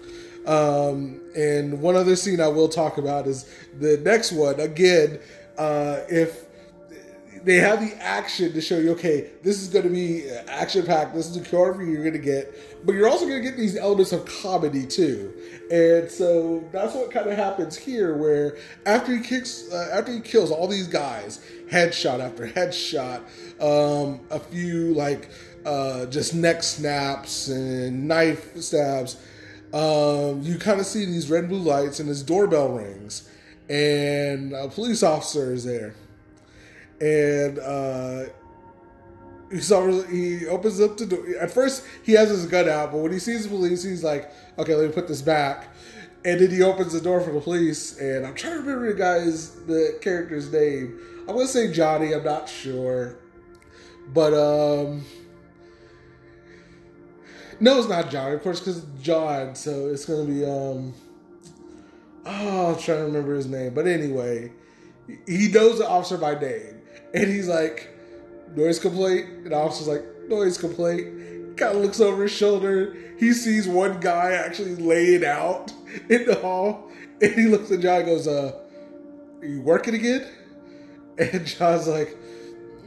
[0.46, 3.48] Um, and one other scene I will talk about is
[3.78, 4.60] the next one.
[4.60, 5.18] Again,
[5.56, 6.43] uh, if
[7.44, 11.14] they have the action to show you, okay, this is going to be action packed.
[11.14, 13.76] This is the choreography you're going to get, but you're also going to get these
[13.76, 15.32] elements of comedy too.
[15.70, 20.20] And so that's what kind of happens here, where after he kicks, uh, after he
[20.20, 23.20] kills all these guys, headshot after headshot,
[23.60, 25.28] um, a few like
[25.66, 29.16] uh, just neck snaps and knife stabs.
[29.74, 33.28] Um, you kind of see these red blue lights and his doorbell rings,
[33.68, 35.94] and a police officer is there
[37.04, 38.24] and uh,
[39.50, 41.22] he he opens up the door.
[41.38, 44.32] At first, he has his gun out, but when he sees the police, he's like,
[44.58, 45.68] "Okay, let me put this back."
[46.24, 48.98] And then he opens the door for the police, and I'm trying to remember the
[48.98, 50.98] guy's the character's name.
[51.28, 52.14] I'm gonna say Johnny.
[52.14, 53.18] I'm not sure,
[54.14, 55.04] but um,
[57.60, 59.54] no, it's not Johnny, of course, because John.
[59.54, 60.94] So it's gonna be um,
[62.24, 64.52] oh, I'm trying to remember his name, but anyway,
[65.28, 66.73] he knows the officer by name
[67.14, 67.88] and he's like,
[68.56, 69.28] noise complaint.
[69.44, 71.56] And officer's like, noise complaint.
[71.56, 72.96] Kind of looks over his shoulder.
[73.18, 75.72] He sees one guy actually laying out
[76.10, 76.90] in the hall.
[77.22, 78.60] And he looks at John and goes, uh,
[79.40, 80.26] are you working again?
[81.16, 82.16] And John's like,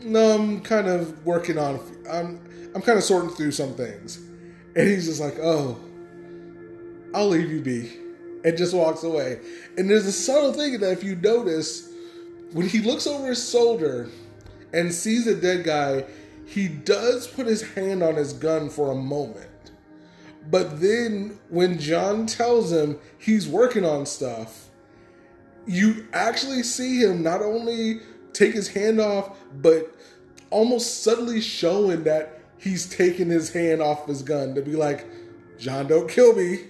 [0.04, 1.80] no, I'm kind of working on,
[2.12, 2.42] I'm,
[2.76, 4.18] I'm kind of sorting through some things.
[4.76, 5.80] And he's just like, oh,
[7.16, 7.90] I'll leave you be.
[8.44, 9.40] And just walks away.
[9.78, 11.87] And there's a subtle thing that if you notice,
[12.54, 14.10] when he looks over his shoulder
[14.74, 16.06] and sees a dead guy,
[16.46, 19.50] he does put his hand on his gun for a moment.
[20.50, 24.70] But then when John tells him he's working on stuff,
[25.66, 28.00] you actually see him not only
[28.32, 29.94] take his hand off, but
[30.50, 35.06] almost subtly showing that he's taking his hand off his gun to be like,
[35.60, 36.68] John, don't kill me.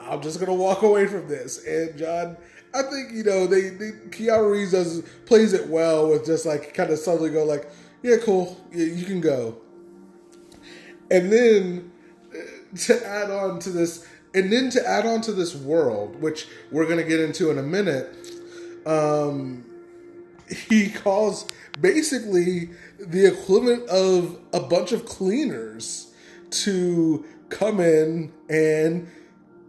[0.00, 1.64] I'm just gonna walk away from this.
[1.64, 2.36] And John
[2.74, 6.74] I think you know they, they Keanu Reeves does plays it well with just like
[6.74, 7.70] kind of subtly go like,
[8.02, 9.56] yeah, cool, yeah, you can go.
[11.10, 11.92] And then
[12.32, 16.46] uh, to add on to this, and then to add on to this world, which
[16.70, 18.14] we're gonna get into in a minute,
[18.84, 19.64] um,
[20.68, 21.46] he calls
[21.80, 26.12] basically the equivalent of a bunch of cleaners
[26.50, 29.08] to come in and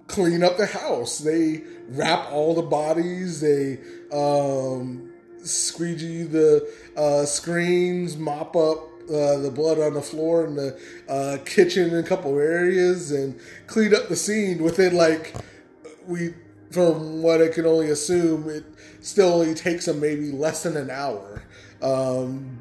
[0.10, 1.20] clean up the house.
[1.20, 3.42] They wrap all the bodies.
[3.42, 3.80] They
[4.12, 5.12] um,
[5.44, 11.38] squeegee the uh, screens, mop up uh, the blood on the floor in the uh,
[11.46, 15.36] kitchen in a couple areas, and clean up the scene within like
[16.08, 16.34] we,
[16.72, 18.66] from what I can only assume, it
[19.02, 21.44] still only takes them maybe less than an hour.
[21.82, 22.60] Um,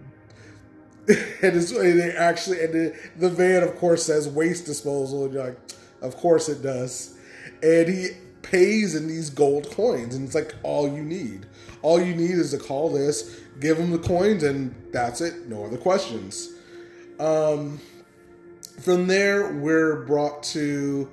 [1.08, 5.44] and, it's, it actually, and the, the van, of course, says waste disposal, and you're
[5.44, 5.58] like,
[6.02, 7.17] of course it does.
[7.62, 8.08] And he
[8.42, 11.46] pays in these gold coins, and it's like all you need.
[11.82, 15.48] All you need is to call this, give him the coins, and that's it.
[15.48, 16.52] No other questions.
[17.20, 17.80] Um,
[18.80, 21.08] from there, we're brought to,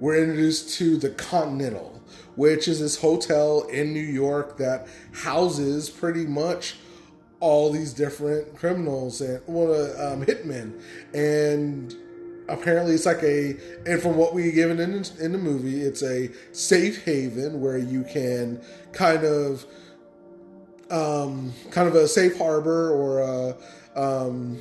[0.00, 2.00] we're introduced to the Continental,
[2.36, 6.76] which is this hotel in New York that houses pretty much
[7.40, 10.80] all these different criminals and well, uh, um, hitmen,
[11.12, 11.94] and
[12.48, 13.56] apparently it's like a
[13.86, 18.04] and from what we given in in the movie, it's a safe haven where you
[18.04, 18.60] can
[18.92, 19.66] kind of
[20.90, 24.58] um, kind of a safe harbor or a, um,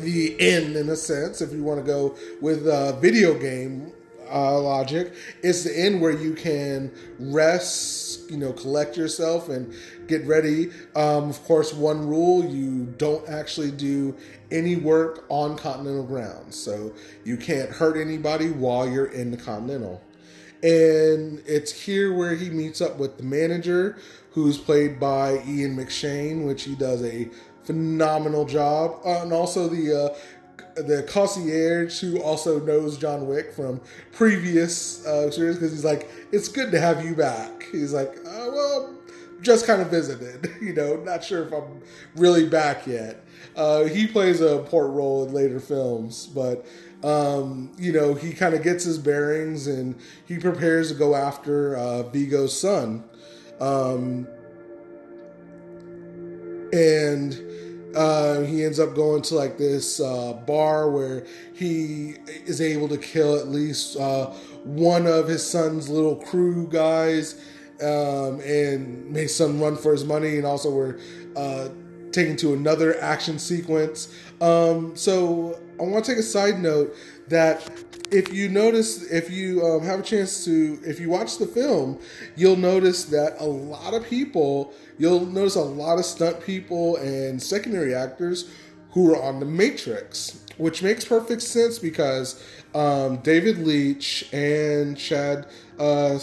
[0.00, 3.92] the inn in a sense, if you want to go with a video game
[4.30, 5.14] uh, logic.
[5.42, 9.74] It's the end where you can rest, you know, collect yourself and
[10.06, 10.70] get ready.
[10.94, 14.16] Um, of course, one rule you don't actually do
[14.50, 16.54] any work on continental ground.
[16.54, 20.02] So you can't hurt anybody while you're in the continental.
[20.62, 23.96] And it's here where he meets up with the manager,
[24.32, 27.30] who's played by Ian McShane, which he does a
[27.62, 29.00] phenomenal job.
[29.04, 30.16] Uh, and also the uh,
[30.82, 33.80] the concierge who also knows John Wick from
[34.12, 37.64] previous uh, series because he's like, it's good to have you back.
[37.70, 38.94] He's like, oh, well,
[39.42, 41.82] just kind of visited, you know, not sure if I'm
[42.16, 43.24] really back yet.
[43.56, 46.66] Uh, he plays a important role in later films, but
[47.02, 51.76] um, you know, he kind of gets his bearings and he prepares to go after
[51.76, 53.04] uh, Viggo's son.
[53.60, 54.26] Um,
[56.72, 57.49] and
[57.94, 62.98] uh, he ends up going to like this uh, bar where he is able to
[62.98, 64.26] kill at least uh,
[64.64, 67.40] one of his son's little crew guys
[67.82, 70.36] um, and makes some run for his money.
[70.36, 70.98] And also, we're
[71.36, 71.68] uh,
[72.12, 74.14] taken to another action sequence.
[74.40, 76.94] Um, so, I want to take a side note
[77.28, 81.46] that if you notice, if you um, have a chance to, if you watch the
[81.46, 82.00] film,
[82.36, 87.40] you'll notice that a lot of people, you'll notice a lot of stunt people and
[87.42, 88.50] secondary actors
[88.92, 92.42] who are on The Matrix, which makes perfect sense because
[92.74, 95.46] um, David Leitch and Chad
[95.78, 96.18] uh,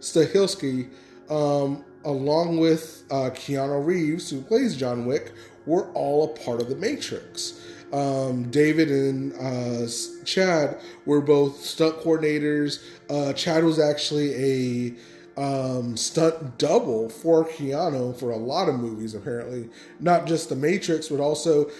[0.00, 0.90] Stahelski,
[1.30, 5.32] um, along with uh, Keanu Reeves, who plays John Wick,
[5.64, 9.88] were all a part of The Matrix um, David and uh,
[10.24, 12.82] Chad were both stunt coordinators.
[13.08, 14.96] Uh, Chad was actually
[15.36, 19.68] a um, stunt double for Keanu for a lot of movies, apparently.
[20.00, 21.70] Not just The Matrix, but also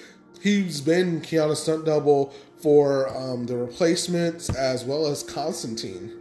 [0.41, 6.13] he's been Keanu's stunt double for um, The Replacements as well as Constantine.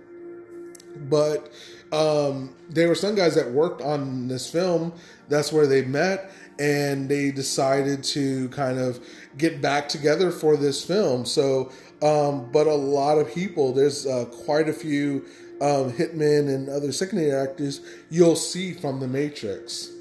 [1.10, 1.52] But
[1.91, 4.93] um, they were some guys that worked on this film.
[5.28, 9.06] That's where they met and they decided to kind of
[9.38, 11.26] get back together for this film.
[11.26, 11.71] So,
[12.02, 15.26] um, but a lot of people, there's uh, quite a few
[15.62, 19.91] um, hitmen and other secondary actors you'll see from The Matrix.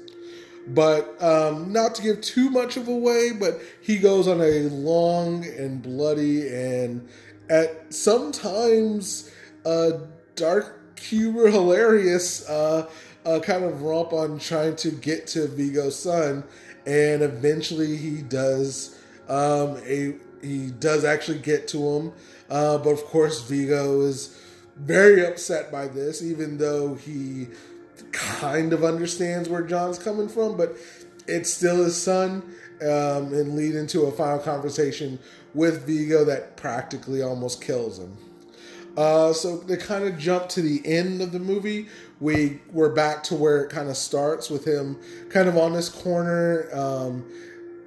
[0.67, 5.45] But um, not to give too much of away, but he goes on a long
[5.45, 7.07] and bloody and
[7.49, 9.31] at sometimes
[9.65, 9.91] uh,
[10.35, 12.89] dark humor hilarious uh,
[13.25, 16.43] uh, kind of romp on trying to get to Viggo's son,
[16.85, 18.99] and eventually he does.
[19.27, 19.81] Um,
[20.41, 22.13] he does actually get to him,
[22.49, 24.39] uh, but of course Viggo is
[24.77, 27.47] very upset by this, even though he
[28.11, 30.75] kind of understands where John's coming from, but
[31.27, 32.43] it's still his son,
[32.81, 35.17] um, and lead into a final conversation
[35.53, 38.17] with Viggo that practically almost kills him.
[38.97, 41.87] Uh, so they kind of jump to the end of the movie.
[42.21, 44.97] We we're back to where it kind of starts with him
[45.29, 47.25] kind of on this corner, um,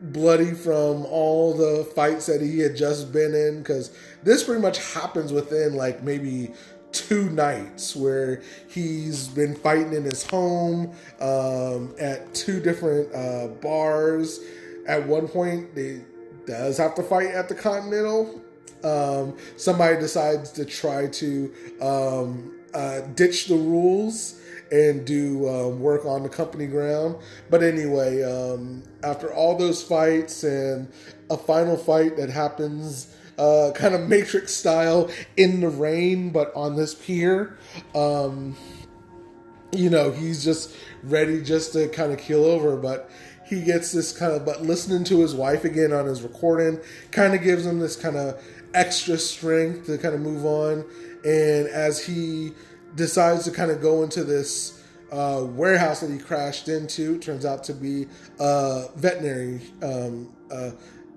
[0.01, 3.59] bloody from all the fights that he had just been in.
[3.59, 6.53] Because this pretty much happens within like maybe
[6.93, 14.41] two nights where he's been fighting in his home um, at two different uh, bars.
[14.87, 16.03] At one point, they
[16.47, 18.43] does have to fight at the Continental
[18.85, 24.38] um, somebody decides to try to um, uh, ditch the rules
[24.71, 27.17] and do um, work on the company ground.
[27.51, 30.89] But anyway, um, after all those fights and
[31.31, 36.77] a final fight that happens uh, kind of Matrix style in the rain, but on
[36.77, 37.57] this pier.
[37.95, 38.57] Um,
[39.73, 43.11] you know, he's just ready just to kind of keel over, but
[43.49, 46.79] he gets this kind of but listening to his wife again on his recording
[47.11, 48.43] kind of gives him this kind of
[48.75, 50.85] extra strength to kind of move on
[51.25, 52.53] and as he
[52.99, 57.65] decides to kind of go into this uh, warehouse that he crashed into turns out
[57.65, 58.07] to be
[58.41, 60.71] a veterinary um, uh,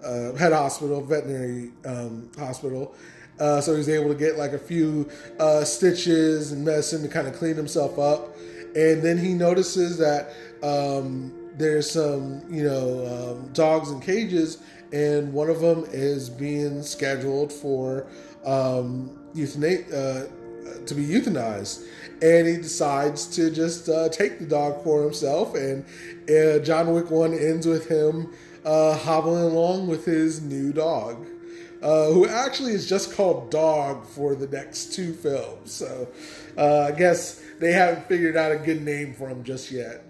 [0.03, 2.95] uh, head hospital veterinary um, hospital.
[3.39, 5.09] Uh, so he's able to get like a few
[5.39, 8.36] uh, stitches and medicine to kind of clean himself up.
[8.75, 10.32] And then he notices that
[10.63, 14.59] um, there's some you know um, dogs in cages,
[14.93, 18.07] and one of them is being scheduled for
[18.45, 20.27] um, euthana- uh,
[20.86, 21.86] to be euthanized,
[22.22, 25.55] and he decides to just uh, take the dog for himself.
[25.55, 25.86] And
[26.30, 28.34] uh, John Wick One ends with him
[28.66, 31.28] uh, hobbling along with his new dog.
[31.82, 35.72] Uh, who actually is just called Dog for the next two films.
[35.72, 36.07] So
[36.55, 40.05] uh, I guess they haven't figured out a good name for him just yet.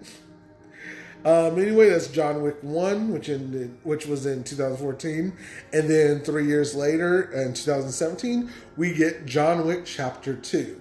[1.24, 5.32] Um, anyway, that's John Wick One, which ended, which was in 2014,
[5.72, 10.80] and then three years later, in 2017, we get John Wick Chapter Two,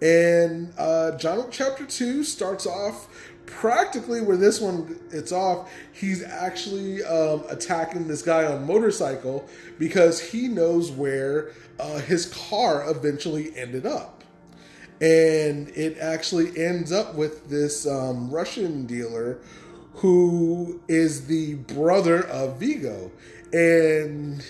[0.00, 3.08] and uh, John Wick Chapter Two starts off
[3.44, 5.70] practically where this one it's off.
[5.92, 9.46] He's actually um, attacking this guy on motorcycle
[9.78, 14.21] because he knows where uh, his car eventually ended up
[15.02, 19.40] and it actually ends up with this um, Russian dealer
[19.94, 23.10] who is the brother of Viggo,
[23.52, 24.44] and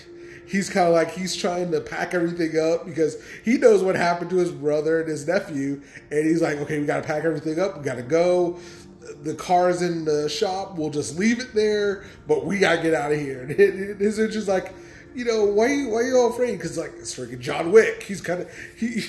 [0.45, 4.29] he's kind of like he's trying to pack everything up because he knows what happened
[4.29, 5.81] to his brother and his nephew,
[6.11, 8.59] and he's like, okay, we got to pack everything up, we got to go.
[9.23, 10.77] The car's in the shop.
[10.77, 13.41] We'll just leave it there, but we gotta get out of here.
[13.59, 14.73] And his just like,
[15.15, 16.57] you know, why why are you all afraid?
[16.57, 18.03] Because like it's freaking John Wick.
[18.03, 19.05] He's kind of he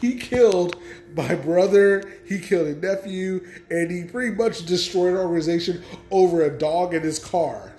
[0.00, 0.76] he killed
[1.16, 6.58] my brother, he killed a nephew, and he pretty much destroyed our organization over a
[6.58, 7.72] dog in his car.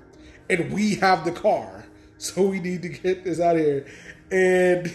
[0.49, 1.85] And we have the car,
[2.17, 3.85] so we need to get this out of here.
[4.31, 4.93] And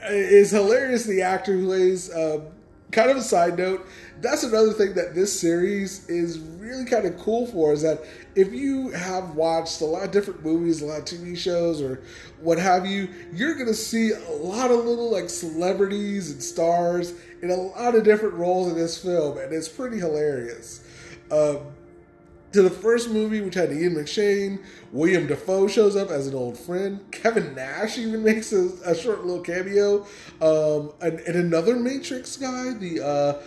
[0.00, 1.04] it's hilarious.
[1.04, 2.14] The actor who plays.
[2.14, 2.46] Um,
[2.92, 3.86] kind of a side note
[4.22, 8.04] that's another thing that this series is really kind of cool for is that
[8.36, 12.00] if you have watched a lot of different movies, a lot of TV shows, or
[12.40, 17.50] what have you, you're gonna see a lot of little like celebrities and stars in
[17.50, 20.86] a lot of different roles in this film, and it's pretty hilarious.
[21.32, 21.58] Um,
[22.52, 26.58] to the first movie, which had Ian McShane, William Dafoe shows up as an old
[26.58, 27.00] friend.
[27.10, 30.06] Kevin Nash even makes a, a short little cameo.
[30.40, 33.42] Um, and, and, another Matrix guy, the uh,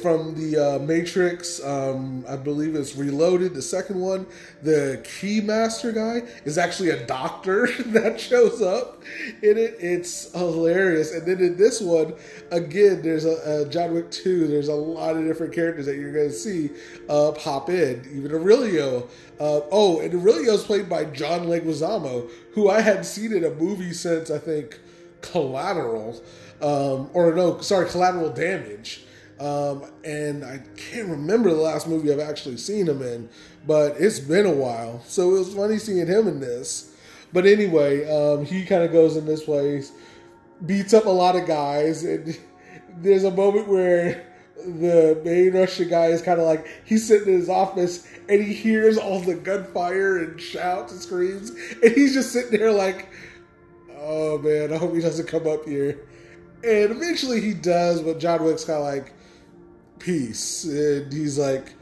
[0.00, 4.26] from the uh, Matrix, um, I believe it's Reloaded, the second one.
[4.62, 9.02] The Keymaster guy is actually a doctor that shows up
[9.42, 9.76] in it.
[9.78, 11.12] It's hilarious.
[11.12, 12.14] And then in this one,
[12.50, 16.12] again, there's a, a John Wick 2, there's a lot of different characters that you're
[16.12, 16.70] going to see
[17.10, 18.08] uh, pop in.
[18.14, 19.08] Even Aurelio.
[19.38, 23.92] Uh, oh, and Aurelio's played by John Leguizamo, who I hadn't seen in a movie
[23.92, 24.78] since, I think,
[25.20, 26.22] Collateral.
[26.62, 29.04] Um, or no, sorry, Collateral Damage.
[29.40, 33.30] Um, and I can't remember the last movie I've actually seen him in,
[33.66, 35.02] but it's been a while.
[35.06, 36.94] So it was funny seeing him in this.
[37.32, 39.92] But anyway, um, he kind of goes in this place,
[40.66, 42.38] beats up a lot of guys, and
[42.98, 44.26] there's a moment where
[44.56, 48.52] the main Russian guy is kind of like he's sitting in his office and he
[48.52, 51.50] hears all the gunfire and shouts and screams,
[51.82, 53.08] and he's just sitting there like,
[53.96, 56.00] "Oh man, I hope he doesn't come up here."
[56.62, 59.14] And eventually he does, but John Wick's kind of like,
[60.00, 60.64] peace.
[60.64, 61.74] And he's like,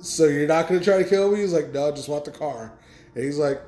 [0.00, 1.40] so you're not going to try to kill me?
[1.40, 2.72] He's like, no, I just want the car.
[3.14, 3.60] And he's like,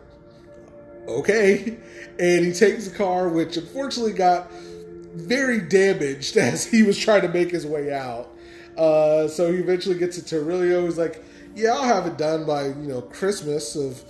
[1.09, 1.79] okay.
[2.19, 7.29] And he takes the car, which unfortunately got very damaged as he was trying to
[7.29, 8.31] make his way out.
[8.79, 10.87] Uh, so he eventually gets to Aurelio.
[10.87, 11.23] He's like,
[11.55, 14.03] yeah, I'll have it done by, you know, Christmas of,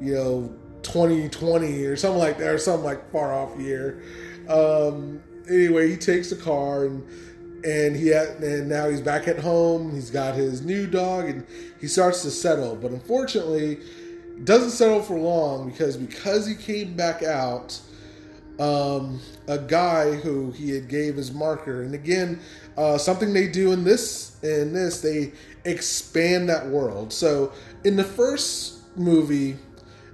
[0.00, 4.02] you know, 2020 or something like that, or some like far off year.
[4.48, 7.06] Um, anyway, he takes the car and
[7.66, 9.92] and he had, and now he's back at home.
[9.92, 11.44] He's got his new dog, and
[11.80, 12.76] he starts to settle.
[12.76, 13.80] But unfortunately,
[14.44, 17.80] doesn't settle for long because because he came back out,
[18.60, 22.38] um, a guy who he had gave his marker, and again,
[22.76, 25.32] uh, something they do in this in this they
[25.64, 27.12] expand that world.
[27.12, 27.52] So
[27.82, 29.56] in the first movie,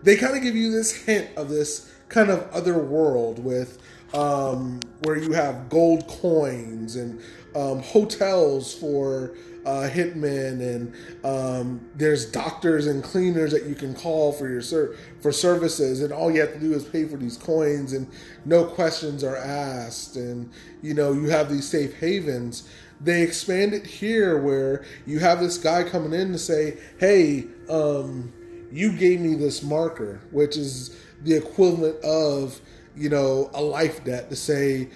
[0.03, 3.78] they kind of give you this hint of this kind of other world with
[4.14, 7.20] um, where you have gold coins and
[7.55, 9.34] um, hotels for
[9.64, 10.94] uh, hitmen, and
[11.24, 16.12] um, there's doctors and cleaners that you can call for your ser- for services, and
[16.12, 18.09] all you have to do is pay for these coins, and
[18.44, 20.50] no questions are asked, and
[20.82, 22.68] you know you have these safe havens.
[23.00, 28.32] they expand it here where you have this guy coming in to say, "Hey, um,
[28.72, 32.61] you gave me this marker, which is the equivalent of
[32.96, 34.88] you know a life debt to say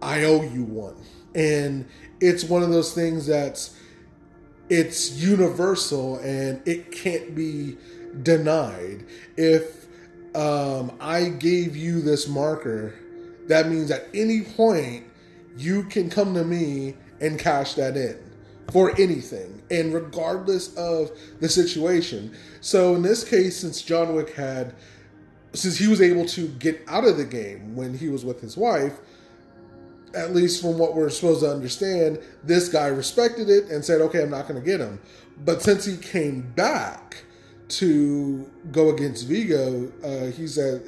[0.00, 0.96] I owe you one,"
[1.34, 1.86] and
[2.20, 3.76] it's one of those things that's
[4.68, 7.76] it's universal and it can't be
[8.22, 9.04] denied.
[9.36, 9.86] If
[10.34, 12.94] um, I gave you this marker,
[13.48, 15.04] that means at any point
[15.56, 18.18] you can come to me and cash that in
[18.70, 21.10] for anything and regardless of
[21.40, 22.34] the situation.
[22.60, 24.74] So in this case, since John Wick had,
[25.52, 28.56] since he was able to get out of the game when he was with his
[28.56, 28.98] wife,
[30.14, 34.22] at least from what we're supposed to understand, this guy respected it and said, okay,
[34.22, 35.00] I'm not going to get him.
[35.44, 37.24] But since he came back
[37.68, 40.82] to go against Viggo, uh, he said,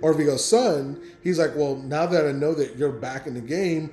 [0.00, 3.40] or Viggo's son, he's like, well, now that I know that you're back in the
[3.40, 3.90] game,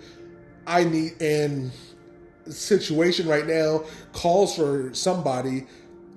[0.66, 1.72] I need, and
[2.48, 5.68] situation right now calls for somebody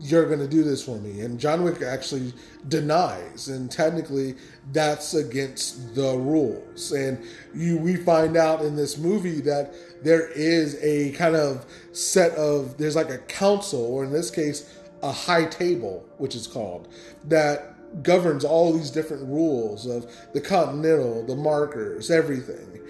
[0.02, 1.20] you're going to do this for me.
[1.20, 2.32] And John Wick actually
[2.68, 4.34] denies, and technically
[4.72, 6.90] that's against the rules.
[6.90, 7.24] And
[7.54, 12.76] you, we find out in this movie that there is a kind of set of
[12.78, 16.88] there's like a council, or in this case, a high table, which is called
[17.28, 22.80] that governs all these different rules of the continental, the markers, everything.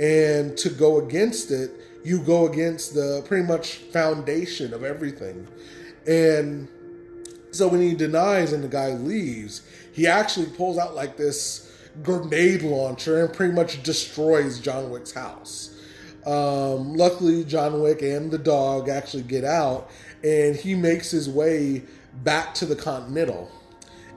[0.00, 1.70] And to go against it,
[2.04, 5.48] you go against the pretty much foundation of everything.
[6.06, 6.68] And
[7.50, 11.70] so when he denies and the guy leaves, he actually pulls out like this
[12.02, 15.76] grenade launcher and pretty much destroys John Wick's house.
[16.26, 19.90] Um, luckily, John Wick and the dog actually get out,
[20.22, 21.82] and he makes his way
[22.22, 23.50] back to the Continental.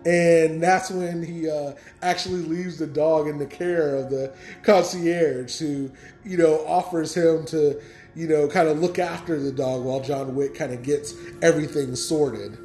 [0.06, 5.58] And that's when he uh, actually leaves the dog in the care of the concierge,
[5.58, 5.90] who,
[6.26, 7.82] you know, offers him to
[8.16, 11.95] you know, kind of look after the dog while John Wick kind of gets everything
[11.95, 12.57] sorted.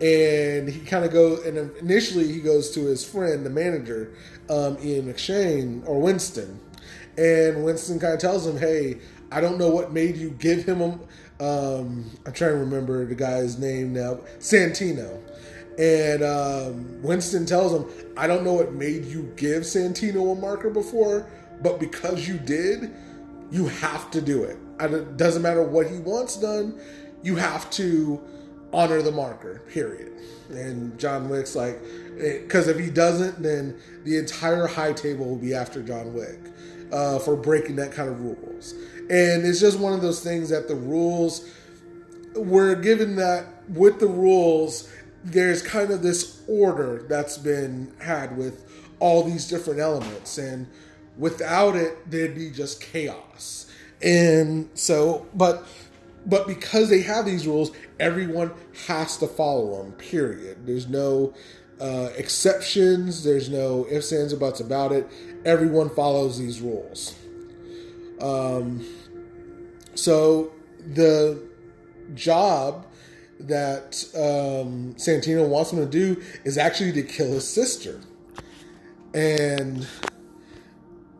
[0.00, 4.14] And he kind of goes, and initially he goes to his friend, the manager,
[4.50, 6.58] um, Ian McShane or Winston.
[7.16, 8.98] And Winston kind of tells him, hey,
[9.30, 10.98] I don't know what made you give him a,
[11.40, 15.20] um, I'm trying to remember the guy's name now, Santino.
[15.78, 17.86] And um, Winston tells him,
[18.16, 21.26] I don't know what made you give Santino a marker before,
[21.62, 22.92] but because you did,
[23.50, 24.58] you have to do it.
[24.80, 26.80] It doesn't matter what he wants done,
[27.22, 28.20] you have to
[28.72, 30.12] honor the marker, period.
[30.50, 31.80] And John Wick's like,
[32.16, 36.38] because if he doesn't, then the entire high table will be after John Wick
[36.92, 38.72] uh, for breaking that kind of rules.
[39.10, 41.48] And it's just one of those things that the rules,
[42.34, 44.90] we're given that with the rules,
[45.24, 48.64] there's kind of this order that's been had with
[48.98, 50.38] all these different elements.
[50.38, 50.66] And
[51.16, 53.61] without it, there'd be just chaos.
[54.02, 55.66] And so, but
[56.26, 58.52] but because they have these rules, everyone
[58.86, 59.92] has to follow them.
[59.92, 60.66] Period.
[60.66, 61.34] There's no
[61.80, 63.24] uh, exceptions.
[63.24, 65.08] There's no ifs, ands, or buts about it.
[65.44, 67.16] Everyone follows these rules.
[68.20, 68.86] Um,
[69.94, 70.52] so
[70.94, 71.42] the
[72.14, 72.86] job
[73.40, 78.00] that um, Santino wants him to do is actually to kill his sister,
[79.12, 79.86] and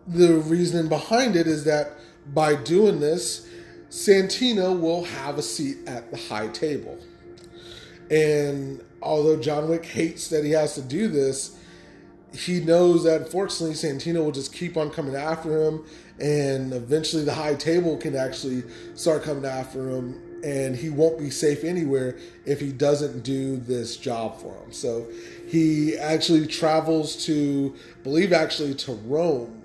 [0.06, 1.92] the reason behind it is that
[2.26, 3.48] by doing this,
[3.90, 6.98] Santino will have a seat at the high table.
[8.10, 11.58] And although John Wick hates that he has to do this,
[12.34, 15.84] he knows that unfortunately Santino will just keep on coming after him,
[16.18, 18.62] and eventually the high table can actually
[18.94, 22.16] start coming after him, and he won't be safe anywhere
[22.46, 24.72] if he doesn't do this job for him.
[24.72, 25.06] So
[25.46, 29.61] he actually travels to, believe actually to Rome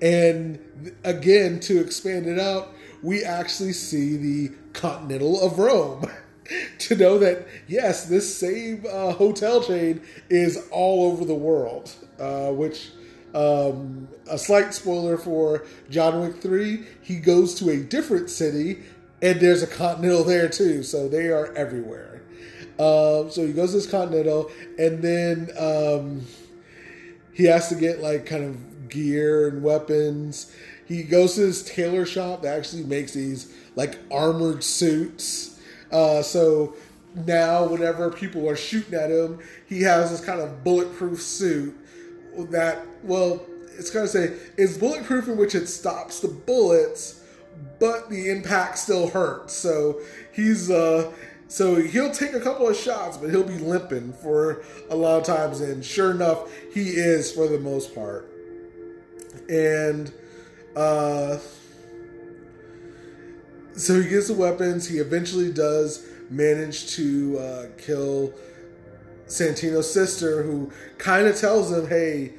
[0.00, 0.58] and
[1.04, 6.10] again, to expand it out, we actually see the Continental of Rome.
[6.78, 12.50] to know that, yes, this same uh, hotel chain is all over the world, uh,
[12.50, 12.90] which.
[13.34, 18.82] Um, a slight spoiler for John Wick 3, he goes to a different city
[19.20, 22.22] and there's a Continental there too, so they are everywhere.
[22.78, 26.26] Um, so he goes to this Continental and then um,
[27.32, 28.56] he has to get like kind of
[28.88, 30.52] gear and weapons.
[30.86, 35.60] He goes to this tailor shop that actually makes these like armored suits.
[35.90, 36.74] Uh, so
[37.14, 41.74] now, whenever people are shooting at him, he has this kind of bulletproof suit
[42.50, 43.40] that, well,
[43.78, 47.22] it's going to say it's bulletproof in which it stops the bullets,
[47.78, 49.54] but the impact still hurts.
[49.54, 50.00] So
[50.32, 51.12] he's uh,
[51.48, 55.24] so he'll take a couple of shots, but he'll be limping for a lot of
[55.24, 55.60] times.
[55.60, 58.30] And sure enough, he is for the most part
[59.48, 60.12] and
[60.74, 61.38] uh,
[63.74, 64.88] so he gets the weapons.
[64.88, 68.32] He eventually does manage to uh, kill
[69.26, 72.34] Santino's sister, who kind of tells him, "Hey,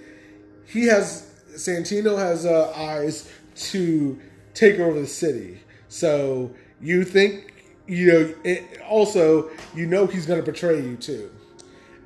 [0.65, 4.19] he has Santino has uh, eyes to
[4.53, 5.59] take over the city.
[5.89, 6.51] So
[6.81, 7.53] you think
[7.87, 8.35] you know?
[8.43, 11.31] It, also, you know he's going to betray you too."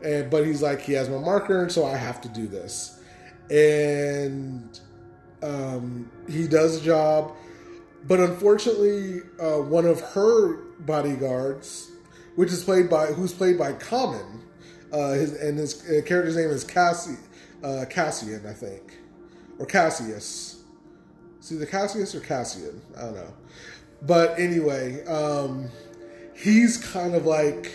[0.03, 2.99] And but he's like, he has my marker, so I have to do this.
[3.49, 4.79] And
[5.41, 7.33] um, he does a job,
[8.07, 11.91] but unfortunately, uh, one of her bodyguards,
[12.35, 14.43] which is played by who's played by Common,
[14.91, 17.17] uh, his and his uh, character's name is Cassie,
[17.63, 18.97] uh, Cassian, I think,
[19.59, 20.63] or Cassius.
[21.39, 22.81] See the Cassius or Cassian?
[22.97, 23.33] I don't know.
[24.03, 25.69] But anyway, um,
[26.35, 27.71] he's kind of like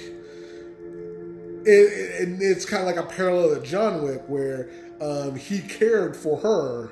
[1.67, 6.17] it, it, it's kind of like a parallel to John Wick, where um, he cared
[6.17, 6.91] for her,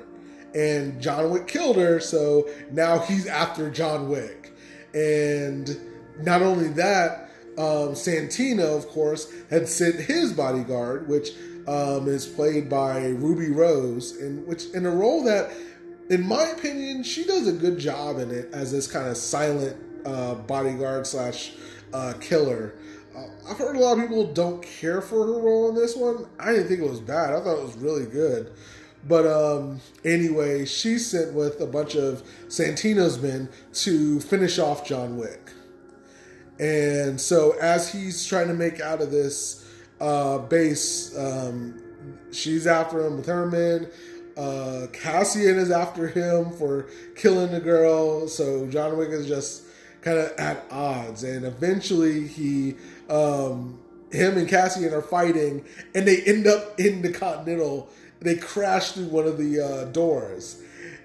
[0.55, 4.53] and John Wick killed her, so now he's after John Wick.
[4.93, 5.77] And
[6.21, 11.31] not only that, um, Santino, of course, had sent his bodyguard, which
[11.67, 15.51] um, is played by Ruby Rose, in which in a role that,
[16.09, 19.75] in my opinion, she does a good job in it as this kind of silent
[20.05, 21.53] uh, bodyguard slash
[21.93, 22.75] uh, killer.
[23.15, 26.27] Uh, I've heard a lot of people don't care for her role in this one.
[26.39, 27.33] I didn't think it was bad.
[27.33, 28.53] I thought it was really good.
[29.07, 35.17] But um, anyway, she's sent with a bunch of Santino's men to finish off John
[35.17, 35.51] Wick.
[36.59, 41.81] And so, as he's trying to make out of this uh, base, um,
[42.31, 43.87] she's after him with her men.
[44.37, 48.27] Uh, Cassian is after him for killing the girl.
[48.27, 49.65] So, John Wick is just
[50.01, 51.23] kind of at odds.
[51.23, 52.75] And eventually, he,
[53.09, 53.77] um,
[54.11, 57.89] him and Cassian are fighting, and they end up in the Continental.
[58.21, 60.61] They crash through one of the uh, doors,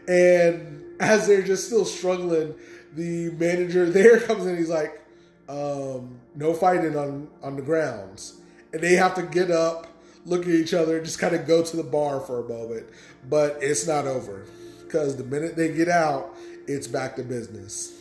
[0.09, 2.55] and as they're just still struggling,
[2.95, 4.57] the manager there comes in.
[4.57, 5.03] He's like,
[5.49, 8.41] um, "No fighting on on the grounds,"
[8.73, 9.87] and they have to get up,
[10.25, 12.87] look at each other, just kind of go to the bar for a moment.
[13.29, 14.47] But it's not over
[14.85, 16.35] because the minute they get out,
[16.67, 17.93] it's back to business.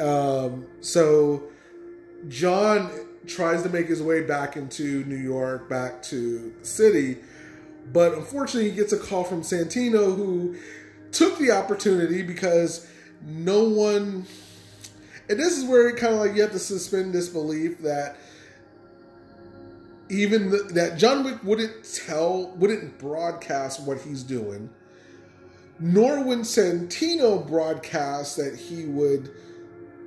[0.00, 1.44] Um, so
[2.28, 2.90] John
[3.26, 7.18] tries to make his way back into New York, back to the city,
[7.92, 10.56] but unfortunately, he gets a call from Santino, who
[11.12, 12.86] took the opportunity because
[13.22, 14.26] no one.
[15.28, 18.16] And this is where it kind of like you have to suspend disbelief that
[20.10, 24.68] even the, that John Wick wouldn't tell, wouldn't broadcast what he's doing,
[25.78, 29.34] nor would Santino broadcast that he would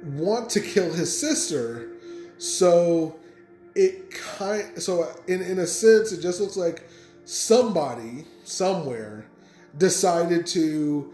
[0.03, 1.89] want to kill his sister.
[2.37, 3.19] So
[3.75, 6.86] it kind so in in a sense it just looks like
[7.27, 9.25] somebody somewhere
[9.77, 11.13] decided to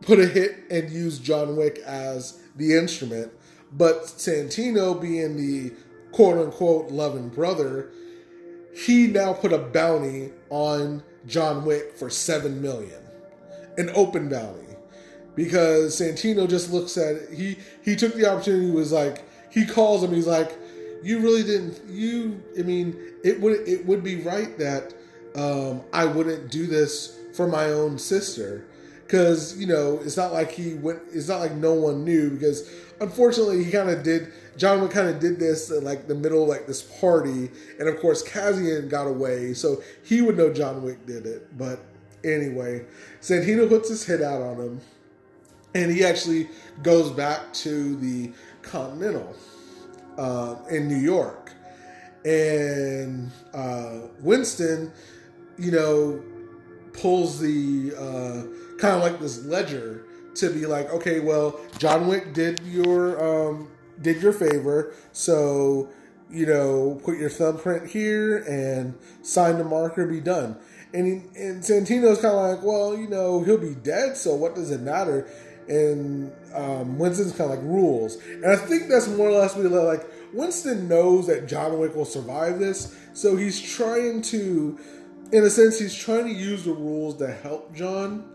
[0.00, 3.32] put a hit and use John Wick as the instrument,
[3.72, 5.74] but Santino being the
[6.12, 7.90] quote unquote loving brother,
[8.74, 13.00] he now put a bounty on John Wick for seven million.
[13.78, 14.76] An open bounty
[15.34, 17.30] because Santino just looks at it.
[17.32, 18.70] He he took the opportunity.
[18.70, 20.12] Was like he calls him.
[20.12, 20.56] He's like,
[21.02, 21.80] you really didn't.
[21.88, 22.42] You.
[22.58, 24.94] I mean, it would it would be right that
[25.36, 28.66] um, I wouldn't do this for my own sister
[29.06, 31.00] because you know it's not like he went.
[31.12, 32.70] It's not like no one knew because
[33.00, 34.32] unfortunately he kind of did.
[34.56, 38.22] John Wick kind of did this like the middle, like this party, and of course
[38.22, 41.56] Cassian got away, so he would know John Wick did it.
[41.56, 41.80] But
[42.22, 42.84] anyway,
[43.20, 44.80] Santino puts his head out on him
[45.74, 46.48] and he actually
[46.82, 49.34] goes back to the Continental
[50.18, 51.52] uh, in New York,
[52.24, 54.92] and uh, Winston,
[55.58, 56.22] you know,
[56.92, 62.32] pulls the uh, kind of like this ledger to be like, okay, well, John Wick
[62.32, 65.88] did your um, did your favor, so
[66.30, 70.56] you know, put your thumbprint here and sign the marker, be done.
[70.94, 74.54] And, he, and Santino's kind of like, well, you know, he'll be dead, so what
[74.54, 75.28] does it matter?
[75.68, 78.16] and um, Winston's kind of like rules.
[78.16, 82.04] And I think that's more or less we like Winston knows that John Wick will
[82.04, 84.78] survive this, so he's trying to,
[85.32, 88.30] in a sense, he's trying to use the rules to help John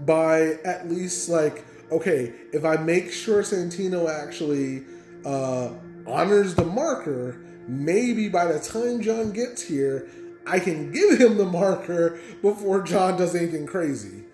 [0.00, 4.84] by at least like, okay, if I make sure Santino actually
[5.24, 5.70] uh,
[6.06, 10.08] honors the marker, maybe by the time John gets here,
[10.46, 14.24] I can give him the marker before John does anything crazy.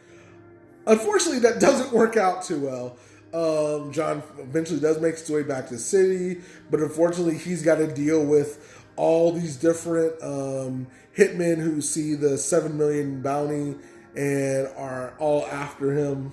[0.86, 2.96] Unfortunately, that doesn't work out too well.
[3.32, 6.40] Um, John eventually does make his way back to the city,
[6.70, 10.86] but unfortunately, he's got to deal with all these different um,
[11.16, 13.76] hitmen who see the seven million bounty
[14.16, 16.32] and are all after him.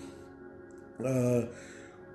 [0.99, 1.43] Uh,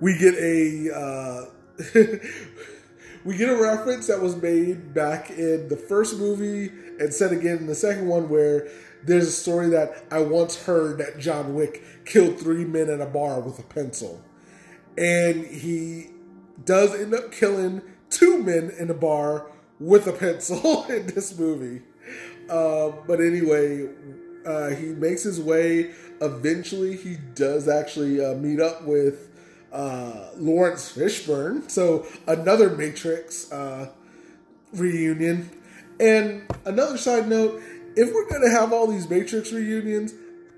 [0.01, 1.45] we get a uh,
[3.23, 7.57] we get a reference that was made back in the first movie and said again
[7.57, 8.67] in the second one where
[9.03, 13.05] there's a story that I once heard that John Wick killed three men in a
[13.05, 14.21] bar with a pencil.
[14.97, 16.09] And he
[16.65, 19.49] does end up killing two men in a bar
[19.81, 21.81] with a pencil in this movie.
[22.49, 23.89] Uh, but anyway,
[24.45, 25.91] uh, he makes his way.
[26.21, 29.29] Eventually, he does actually uh, meet up with
[29.71, 31.69] uh, Laurence Fishburne.
[31.69, 33.89] So another Matrix uh,
[34.73, 35.49] reunion.
[35.99, 37.61] And another side note:
[37.95, 40.13] if we're gonna have all these Matrix reunions,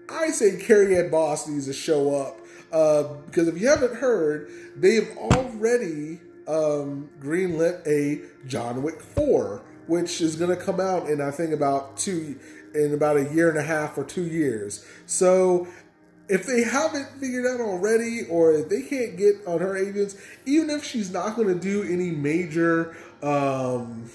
[0.09, 2.37] I say Carrie Ann Moss needs to show up
[2.71, 9.63] uh, because if you haven't heard, they have already um, greenlit a John Wick four,
[9.87, 12.39] which is going to come out in I think about two
[12.73, 14.85] in about a year and a half or two years.
[15.05, 15.67] So
[16.29, 20.15] if they haven't figured out already, or they can't get on her agents,
[20.45, 24.09] even if she's not going to do any major, um,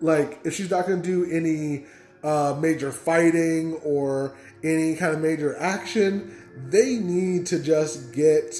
[0.00, 1.84] like if she's not going to do any
[2.24, 6.34] uh, major fighting or any kind of major action,
[6.68, 8.56] they need to just get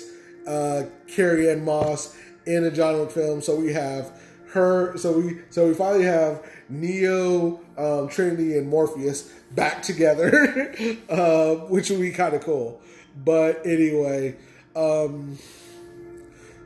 [0.47, 2.16] uh, Carrie Ann Moss
[2.47, 3.40] in a John Wick film.
[3.40, 4.12] So we have
[4.53, 4.97] her.
[4.97, 10.74] So we so we finally have Neo, um, Trinity, and Morpheus back together,
[11.09, 12.80] uh, which would be kind of cool.
[13.24, 14.36] But anyway,
[14.74, 15.38] um,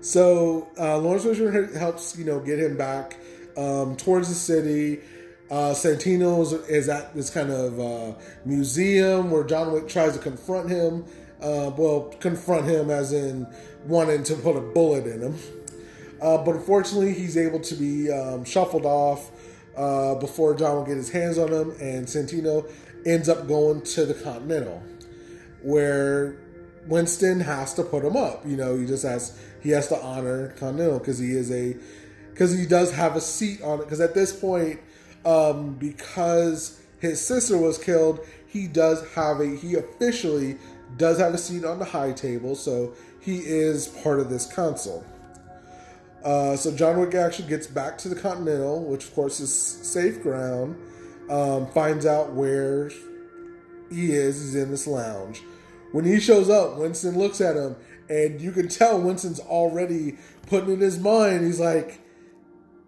[0.00, 3.16] so uh, Laurence Fishburne helps you know get him back
[3.56, 5.00] um, towards the city.
[5.48, 10.68] Uh, Santino's is at this kind of uh, museum where John Wick tries to confront
[10.68, 11.04] him.
[11.40, 13.46] Uh, well, confront him as in
[13.86, 15.38] wanting to put a bullet in him.
[16.20, 19.30] Uh, but unfortunately, he's able to be um, shuffled off
[19.76, 22.70] uh, before John will get his hands on him, and Santino
[23.04, 24.82] ends up going to the Continental,
[25.62, 26.38] where
[26.86, 28.46] Winston has to put him up.
[28.46, 31.76] You know, he just has he has to honor Continental because he is a
[32.30, 33.84] because he does have a seat on it.
[33.84, 34.80] Because at this point,
[35.24, 40.56] um, because his sister was killed, he does have a he officially
[40.96, 45.04] does have a seat on the high table, so he is part of this council.
[46.26, 50.20] Uh, so John Wick actually gets back to the Continental, which of course is safe
[50.22, 50.76] ground.
[51.30, 52.90] Um, finds out where
[53.90, 54.40] he is.
[54.40, 55.42] He's in this lounge.
[55.92, 57.76] When he shows up, Winston looks at him,
[58.08, 60.18] and you can tell Winston's already
[60.48, 61.46] putting in his mind.
[61.46, 62.00] He's like,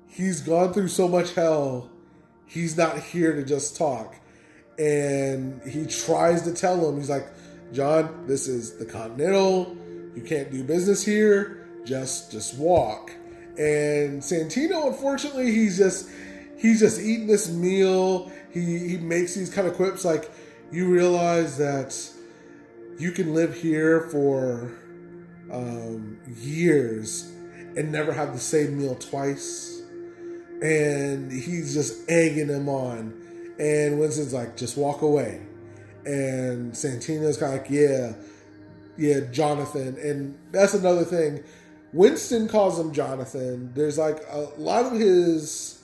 [0.09, 1.91] he's gone through so much hell.
[2.45, 4.17] He's not here to just talk.
[4.81, 7.29] And he tries to tell him, he's like,
[7.73, 9.77] John, this is the Continental.
[10.17, 11.69] You can't do business here.
[11.85, 13.13] Just just walk.
[13.59, 16.09] And Santino, unfortunately, he's just
[16.57, 18.31] he's just eating this meal.
[18.53, 20.31] He he makes these kind of quips like,
[20.71, 21.99] you realize that
[22.99, 24.73] you can live here for
[25.53, 27.33] um, years
[27.77, 29.83] and never have the same meal twice.
[30.63, 33.15] And he's just egging him on.
[33.59, 35.43] And Winston's like, just walk away.
[36.05, 38.13] And Santino's kind of like, yeah,
[38.97, 39.97] yeah, Jonathan.
[40.01, 41.45] And that's another thing.
[41.93, 43.73] Winston calls him Jonathan.
[43.75, 45.83] There's like a lot of his.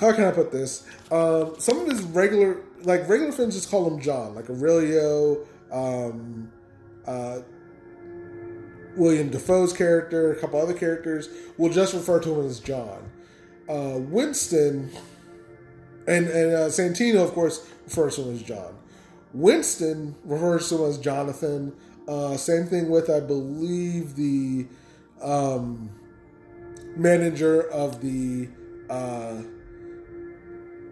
[0.00, 0.86] How can I put this?
[1.10, 6.50] Um, some of his regular, like regular friends, just call him John, like Aurelio, um,
[7.06, 7.40] uh,
[8.96, 13.10] William Dafoe's character, a couple other characters will just refer to him as John.
[13.68, 14.90] Uh, Winston
[16.06, 18.74] and and uh, Santino, of course, refers to him as John.
[19.32, 21.74] Winston refers to him as Jonathan.
[22.06, 24.66] Uh, same thing with, I believe, the
[25.22, 25.90] um,
[26.96, 28.48] manager of the
[28.90, 29.42] uh,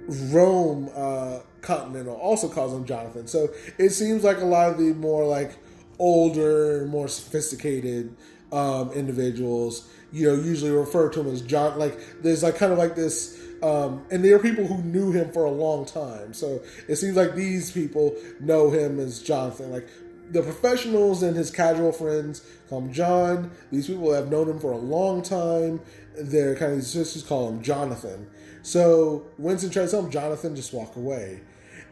[0.08, 3.26] Rome uh, Continental also calls him Jonathan.
[3.26, 3.48] So
[3.78, 5.56] it seems like a lot of the more like
[5.98, 8.16] older, more sophisticated
[8.50, 11.78] um, individuals, you know, usually refer to him as John.
[11.78, 13.38] Like there's like kind of like this.
[13.62, 16.34] Um, and there are people who knew him for a long time.
[16.34, 19.70] So it seems like these people know him as Jonathan.
[19.70, 19.88] Like
[20.32, 23.50] the professionals and his casual friends call him John.
[23.70, 25.80] These people have known him for a long time.
[26.18, 28.28] They're kind of sisters call him Jonathan.
[28.62, 31.42] So Winston tries to tell him Jonathan, just walk away.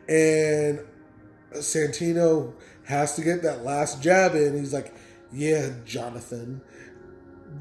[0.09, 0.81] And
[1.53, 4.57] Santino has to get that last jab in.
[4.59, 4.95] He's like,
[5.33, 6.63] Yeah, Jonathan.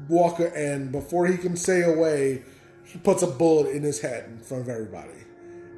[0.08, 2.42] Walker and before he can say away,
[2.84, 5.10] he puts a bullet in his head in front of everybody.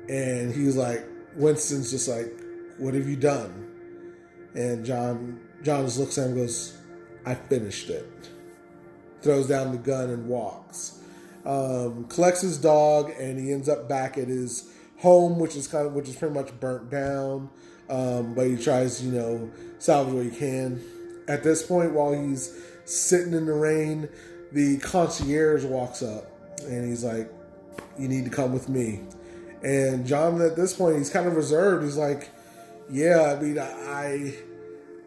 [0.09, 2.33] And he's like, Winston's just like,
[2.79, 3.72] What have you done?
[4.55, 6.77] And John John just looks at him and goes,
[7.25, 8.31] I finished it.
[9.23, 10.99] Throws down the gun and walks.
[11.45, 15.87] Um, collects his dog and he ends up back at his home, which is kind
[15.87, 17.51] of which is pretty much burnt down.
[17.89, 20.81] Um, but he tries, you know, salvage what he can.
[21.29, 24.09] at this point, while he's sitting in the rain,
[24.53, 26.27] the concierge walks up
[26.65, 27.31] and he's like,
[27.99, 29.01] "You need to come with me."
[29.63, 31.85] And John, at this point, he's kind of reserved.
[31.85, 32.31] He's like,
[32.93, 34.35] "Yeah, I mean, I,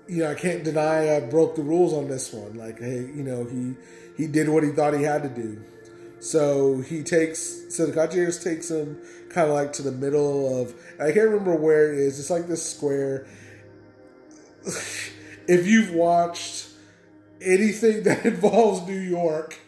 [0.07, 2.55] you know, I can't deny I broke the rules on this one.
[2.55, 3.75] Like, hey, you know, he
[4.17, 5.63] he did what he thought he had to do."
[6.19, 10.73] So he takes, so the concierge takes him kind of like to the middle of,
[10.99, 12.19] I can't remember where it is.
[12.19, 13.27] It's like this square.
[15.47, 16.69] if you've watched
[17.41, 19.59] anything that involves New York,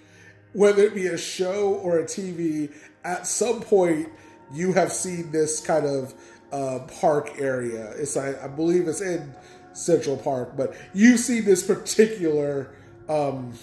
[0.54, 4.10] whether it be a show or a TV, at some point
[4.52, 6.16] you have seen this kind of
[6.52, 7.92] uh, park area.
[7.98, 9.34] It's like, I believe it's in
[9.74, 12.74] Central Park, but you see this particular
[13.08, 13.54] um,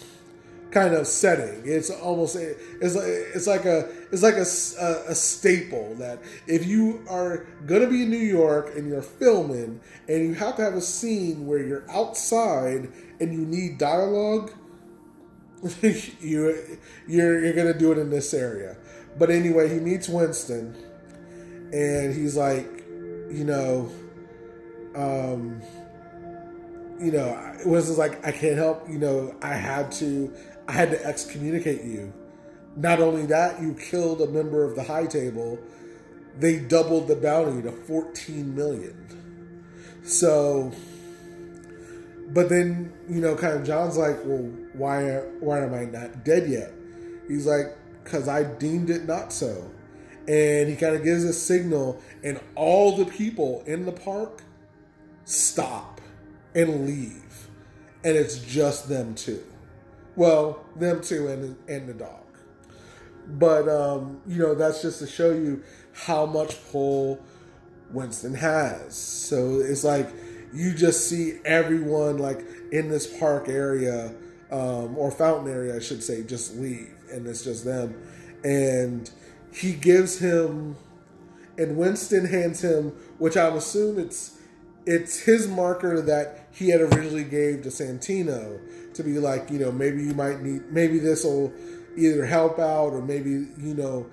[0.70, 1.62] kind of setting.
[1.64, 7.05] It's almost it's like it's like a it's like a, a, staple that if you
[7.09, 10.80] are gonna be in New York and you're filming and you have to have a
[10.80, 14.53] scene where you're outside and you need dialogue,
[15.82, 18.76] you you're you're gonna do it in this area.
[19.16, 20.76] But anyway, he meets Winston
[21.75, 23.91] and he's like, you know,
[24.95, 25.61] um,
[27.01, 30.33] you know, Winston's like, I can't help, you know, I had to
[30.68, 32.12] I had to excommunicate you.
[32.77, 35.59] Not only that, you killed a member of the High Table.
[36.39, 38.97] They doubled the bounty to 14 million.
[40.05, 40.72] So,
[42.29, 45.03] but then, you know, kind of John's like, well, why,
[45.41, 46.72] why am I not dead yet?
[47.27, 49.70] He's like, because I deemed it not so.
[50.27, 54.43] And he kind of gives a signal, and all the people in the park
[55.25, 56.01] stop
[56.55, 57.49] and leave.
[58.05, 59.45] And it's just them two.
[60.16, 62.25] Well, them two and and the dog.
[63.27, 65.62] But um, you know, that's just to show you
[65.93, 67.20] how much pull
[67.91, 68.97] Winston has.
[68.97, 70.11] So it's like
[70.53, 74.14] you just see everyone like in this park area
[74.51, 77.95] um, or fountain area, I should say, just leave, and it's just them.
[78.45, 79.11] And
[79.55, 80.76] he gives him,
[81.57, 84.38] and Winston hands him, which I'm assuming it's
[84.86, 88.61] it's his marker that he had originally gave to Santino
[88.94, 91.52] to be like, you know, maybe you might need, maybe this will
[91.96, 94.07] either help out or maybe, you know,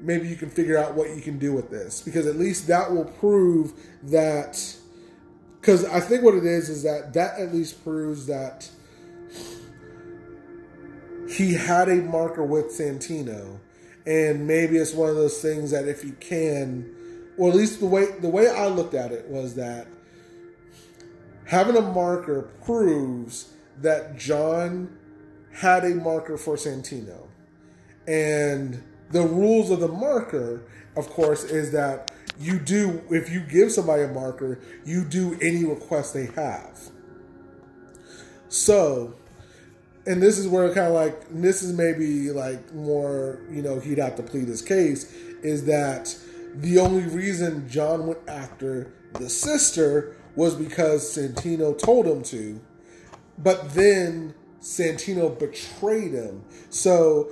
[0.00, 2.92] maybe you can figure out what you can do with this because at least that
[2.92, 3.72] will prove
[4.02, 4.76] that.
[5.60, 8.68] Because I think what it is is that that at least proves that
[11.28, 13.58] he had a marker with Santino,
[14.06, 16.94] and maybe it's one of those things that if you can,
[17.36, 19.88] or at least the way the way I looked at it was that
[21.44, 23.52] having a marker proves
[23.82, 24.96] that John
[25.52, 27.28] had a marker for Santino.
[28.06, 30.62] And the rules of the marker,
[30.96, 35.64] of course, is that you do, if you give somebody a marker, you do any
[35.64, 36.78] request they have.
[38.48, 39.14] So,
[40.06, 43.98] and this is where kind of like, this is maybe like more, you know, he'd
[43.98, 46.16] have to plead his case, is that
[46.54, 52.60] the only reason John went after the sister was because Santino told him to
[53.38, 56.44] but then Santino betrayed him.
[56.70, 57.30] So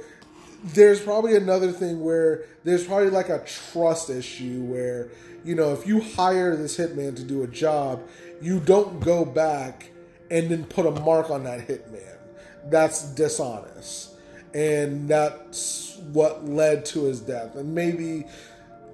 [0.63, 5.11] there's probably another thing where there's probably like a trust issue where,
[5.45, 8.03] you know, if you hire this hitman to do a job,
[8.41, 9.91] you don't go back
[10.31, 12.14] and then put a mark on that hitman.
[12.71, 14.11] That's dishonest.
[14.53, 17.57] And that's what led to his death.
[17.57, 18.25] And maybe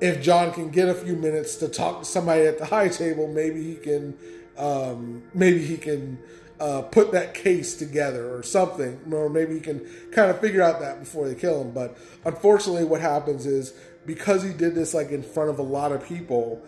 [0.01, 3.29] if John can get a few minutes to talk to somebody at the high table,
[3.29, 4.17] maybe he can
[4.57, 6.19] um, maybe he can
[6.59, 9.81] uh, put that case together or something, or maybe he can
[10.13, 11.73] kind of figure out that before they kill him.
[11.73, 13.73] But unfortunately, what happens is
[14.07, 16.63] because he did this like in front of a lot of people,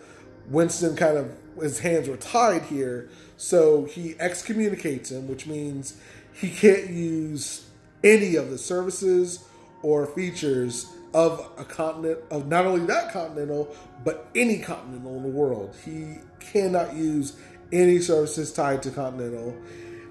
[0.47, 1.31] Winston kind of
[1.61, 5.99] his hands were tied here, so he excommunicates him, which means
[6.35, 7.65] he can't use
[8.03, 9.45] any of the services
[9.81, 13.73] or features of a continent of not only that continental
[14.03, 15.75] but any continental in the world.
[15.85, 17.37] He cannot use
[17.71, 19.55] any services tied to continental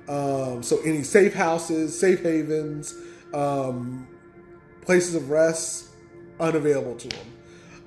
[0.09, 2.95] um, so any safe houses, safe havens,
[3.33, 4.09] um,
[4.83, 5.89] places of rest,
[6.41, 7.27] unavailable to them.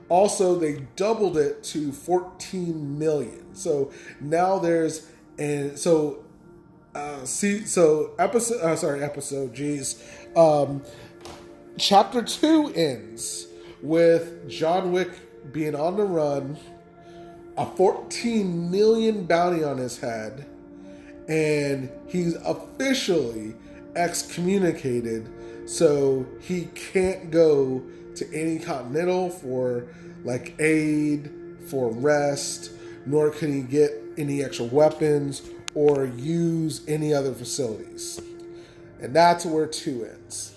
[0.07, 3.53] Also, they doubled it to 14 million.
[3.53, 5.07] So now there's
[5.37, 6.24] and so
[6.95, 10.01] uh, see so episode uh, sorry episode geez
[10.35, 10.81] um,
[11.77, 13.47] chapter two ends
[13.81, 15.09] with John Wick
[15.51, 16.57] being on the run,
[17.57, 20.45] a 14 million bounty on his head
[21.27, 23.55] and he's officially
[23.95, 25.29] excommunicated,
[25.67, 27.83] so he can't go
[28.15, 29.87] to any continental for
[30.23, 31.31] like aid,
[31.67, 32.71] for rest,
[33.05, 35.41] nor can he get any extra weapons
[35.75, 38.19] or use any other facilities.
[39.01, 40.55] And that's where two ends.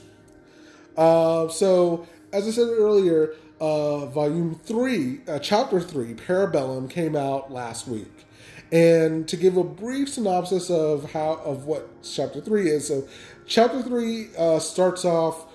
[0.97, 7.53] Uh, so, as I said earlier, uh, volume three, uh, chapter three, Parabellum, came out
[7.53, 8.27] last week.
[8.71, 13.09] And to give a brief synopsis of how of what chapter three is, so
[13.47, 15.47] chapter three uh, starts off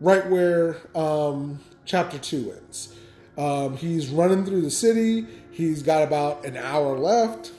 [0.00, 2.94] right where um, chapter two ends.
[3.36, 5.26] Um, he's running through the city.
[5.52, 7.52] He's got about an hour left.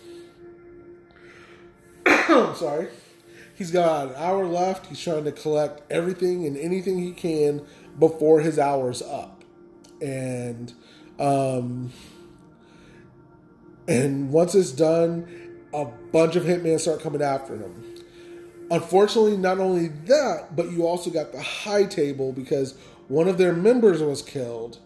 [2.56, 2.88] Sorry.
[3.56, 4.86] He's got an hour left.
[4.86, 7.66] He's trying to collect everything and anything he can
[7.98, 9.44] before his hour's up.
[10.02, 10.74] And
[11.18, 11.92] um,
[13.88, 15.28] and once it's done,
[15.74, 17.84] a bunch of hitmen start coming after him.
[18.72, 22.76] Unfortunately, not only that, but you also got the high table because
[23.08, 24.78] one of their members was killed.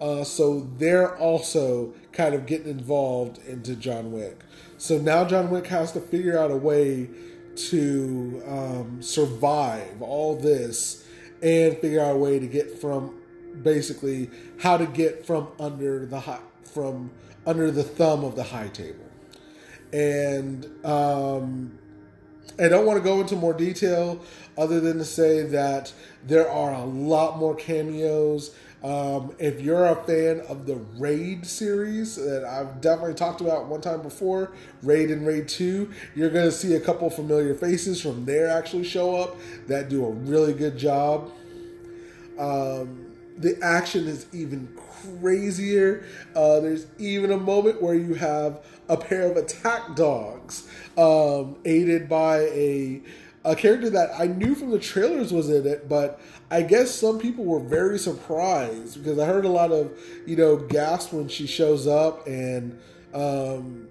[0.00, 4.40] Uh, so they're also kind of getting involved into John Wick.
[4.82, 7.08] So now John Wick has to figure out a way
[7.54, 11.06] to um, survive all this
[11.40, 13.20] and figure out a way to get from
[13.62, 14.28] basically
[14.58, 17.12] how to get from under the high, from
[17.46, 19.04] under the thumb of the high table.
[19.92, 21.78] And um,
[22.58, 24.20] I don't want to go into more detail
[24.58, 25.92] other than to say that
[26.26, 28.52] there are a lot more cameos.
[28.82, 33.80] Um, if you're a fan of the Raid series that I've definitely talked about one
[33.80, 34.52] time before,
[34.82, 38.84] Raid and Raid 2, you're going to see a couple familiar faces from there actually
[38.84, 39.36] show up
[39.68, 41.30] that do a really good job.
[42.38, 44.76] Um, the action is even
[45.20, 46.04] crazier.
[46.34, 50.68] Uh, there's even a moment where you have a pair of attack dogs,
[50.98, 53.00] um, aided by a
[53.44, 56.20] a character that I knew from the trailers was in it, but
[56.50, 60.56] I guess some people were very surprised because I heard a lot of you know
[60.56, 62.78] gasps when she shows up, and
[63.12, 63.88] um,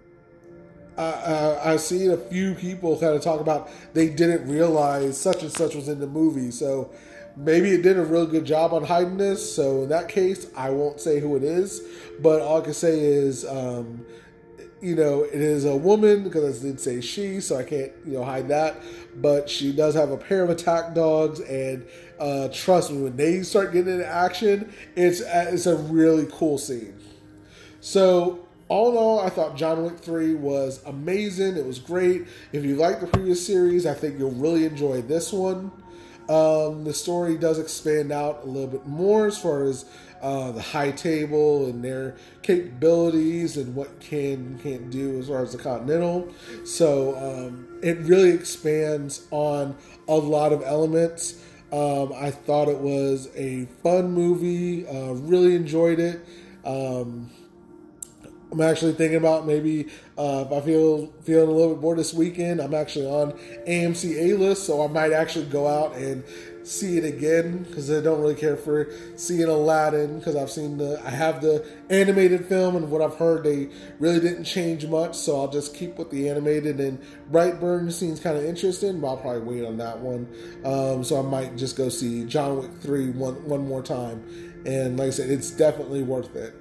[0.97, 5.41] I, I, I've seen a few people kind of talk about they didn't realize such
[5.43, 6.91] and such was in the movie, so
[7.35, 9.55] maybe it did a real good job on hiding this.
[9.55, 11.81] So in that case, I won't say who it is,
[12.21, 14.05] but all I can say is, um,
[14.81, 18.13] you know, it is a woman because I did say she, so I can't you
[18.13, 18.77] know hide that.
[19.15, 21.85] But she does have a pair of attack dogs, and
[22.19, 26.97] uh, trust me, when they start getting into action, it's it's a really cool scene.
[27.79, 31.57] So all in all, I thought John Wick 3 was amazing.
[31.57, 32.27] It was great.
[32.53, 35.71] If you like the previous series, I think you'll really enjoy this one.
[36.29, 39.83] Um, the story does expand out a little bit more as far as
[40.21, 45.51] uh, the high table and their capabilities and what can can't do as far as
[45.51, 46.27] the Continental.
[46.65, 49.75] So um, it really expands on
[50.07, 51.43] a lot of elements.
[51.71, 54.85] Um, I thought it was a fun movie.
[54.87, 56.25] Uh, really enjoyed it.
[56.65, 57.31] Um,
[58.51, 62.13] I'm actually thinking about maybe uh, if I feel feeling a little bit bored this
[62.13, 63.31] weekend, I'm actually on
[63.65, 66.23] AMC A list, so I might actually go out and
[66.71, 71.01] see it again because I don't really care for seeing Aladdin because I've seen the
[71.05, 73.69] I have the animated film and what I've heard they
[73.99, 76.99] really didn't change much, so I'll just keep with the animated and
[77.31, 80.27] Brightburn seems kind of interesting, but I'll probably wait on that one.
[80.63, 84.23] Um, so I might just go see John Wick three one one more time,
[84.65, 86.55] and like I said, it's definitely worth it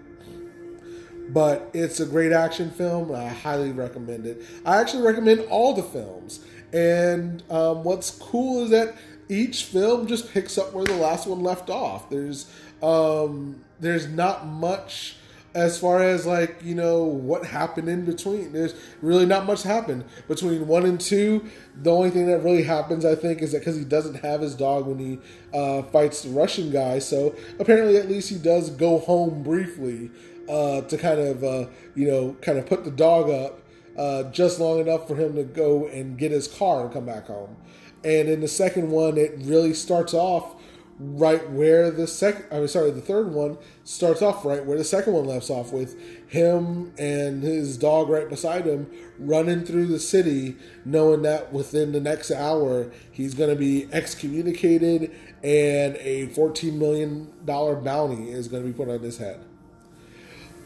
[1.32, 3.14] but it's a great action film.
[3.14, 4.42] I highly recommend it.
[4.66, 6.40] I actually recommend all the films.
[6.72, 8.96] And um, what's cool is that
[9.30, 12.10] each film just picks up where the last one left off.
[12.10, 12.50] There's
[12.82, 15.16] um, there's not much
[15.54, 18.72] as far as like you know what happened in between there's
[19.02, 21.44] really not much happened between one and two
[21.82, 24.54] the only thing that really happens i think is that because he doesn't have his
[24.54, 25.18] dog when he
[25.52, 30.08] uh, fights the russian guy so apparently at least he does go home briefly
[30.48, 31.66] uh, to kind of uh,
[31.96, 33.60] you know kind of put the dog up
[33.98, 37.26] uh, just long enough for him to go and get his car and come back
[37.26, 37.56] home.
[38.04, 40.56] And in the second one, it really starts off
[41.00, 45.14] right where the second I'm sorry, the third one starts off right where the second
[45.14, 45.98] one left off with
[46.28, 52.00] him and his dog right beside him running through the city knowing that within the
[52.00, 55.10] next hour he's going to be excommunicated
[55.42, 59.42] and a 14 million dollar bounty is going to be put on his head.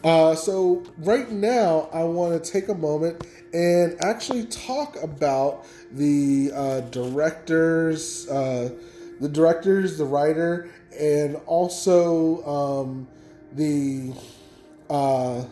[0.05, 3.25] Uh, so right now, I want to take a moment
[3.55, 8.69] and actually talk about the uh, directors, uh,
[9.19, 13.07] the directors, the writer, and also um,
[13.53, 14.13] the
[14.91, 15.43] uh,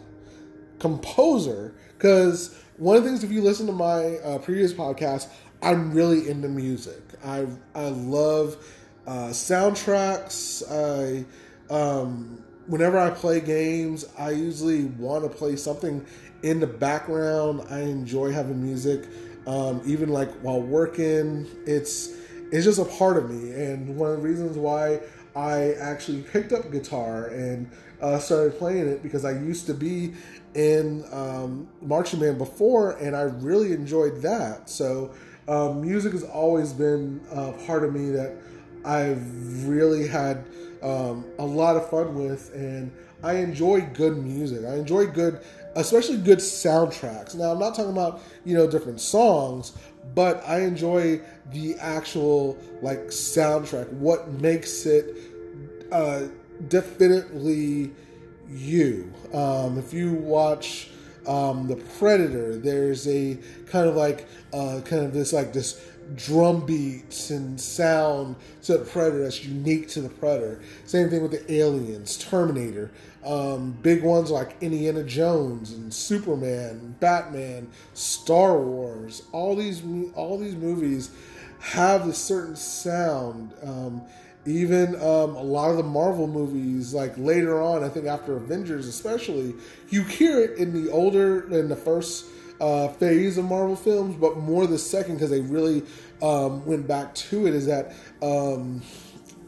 [0.78, 1.74] composer.
[1.98, 5.30] Because one of the things, if you listen to my uh, previous podcast,
[5.64, 7.02] I'm really into music.
[7.26, 8.64] I I love
[9.08, 10.62] uh, soundtracks.
[10.70, 11.26] I
[11.74, 16.06] um, whenever I play games, I usually want to play something
[16.42, 17.62] in the background.
[17.70, 19.06] I enjoy having music
[19.48, 21.48] um, even like while working.
[21.66, 22.10] It's
[22.52, 25.00] it's just a part of me, and one of the reasons why
[25.36, 27.70] I actually picked up guitar and
[28.02, 30.14] uh, started playing it because I used to be
[30.54, 34.70] in um, marching band before, and I really enjoyed that.
[34.70, 35.14] So
[35.48, 38.36] um, music has always been a part of me that
[38.86, 40.46] I've really had
[40.84, 42.92] um, a lot of fun with, and
[43.24, 44.66] I enjoy good music.
[44.66, 45.40] I enjoy good,
[45.76, 47.36] especially good soundtracks.
[47.36, 49.74] Now, I'm not talking about you know different songs,
[50.14, 51.22] but I enjoy
[51.52, 53.92] the actual like soundtrack.
[53.94, 55.16] What makes it
[55.92, 56.28] uh,
[56.68, 57.92] definitely
[58.50, 59.14] you.
[59.34, 60.90] Um, if you watch
[61.28, 65.80] um, the Predator, there's a kind of like uh, kind of this like this
[66.16, 70.62] drum beats and sound to the Predator that's unique to the Predator.
[70.86, 72.92] Same thing with the Aliens, Terminator.
[73.26, 79.24] Um, big ones like Indiana Jones and Superman, Batman, Star Wars.
[79.32, 79.82] All these
[80.14, 81.12] all these movies
[81.60, 83.54] have a certain sound.
[83.64, 84.02] Um,
[84.46, 88.88] even um, a lot of the Marvel movies, like later on, I think after Avengers,
[88.88, 89.54] especially,
[89.90, 92.26] you hear it in the older in the first
[92.64, 95.84] uh, phase of Marvel films, but more the second because they really
[96.22, 97.54] um, went back to it.
[97.54, 98.82] Is that um,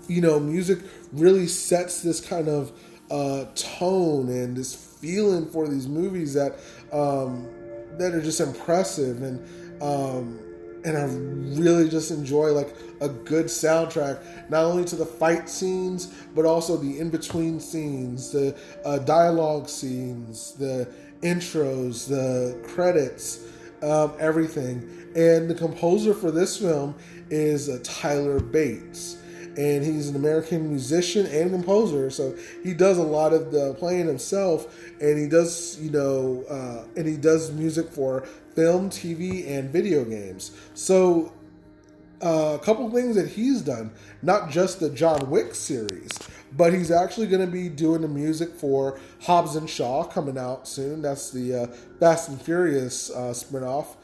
[0.07, 0.80] you know music
[1.13, 2.74] really sets this kind of
[3.09, 6.59] uh, tone and this feeling for these movies that
[6.91, 7.47] um,
[7.97, 10.39] that are just impressive and um,
[10.84, 11.05] and I
[11.59, 16.78] really just enjoy like a good soundtrack, not only to the fight scenes, but also
[16.78, 18.55] the in between scenes, the
[18.86, 20.88] uh, dialogue scenes, the
[21.26, 23.47] intros, the credits,
[23.82, 24.88] um, everything.
[25.15, 26.95] And the composer for this film
[27.30, 29.17] is uh, Tyler Bates.
[29.57, 34.05] And he's an American musician and composer, so he does a lot of the playing
[34.05, 39.69] himself, and he does, you know, uh, and he does music for film, TV, and
[39.69, 40.51] video games.
[40.73, 41.32] So,
[42.21, 46.11] uh, a couple things that he's done, not just the John Wick series,
[46.56, 50.68] but he's actually going to be doing the music for Hobbs and Shaw coming out
[50.68, 51.01] soon.
[51.01, 51.68] That's the uh,
[51.99, 53.95] Fast and Furious uh, spinoff.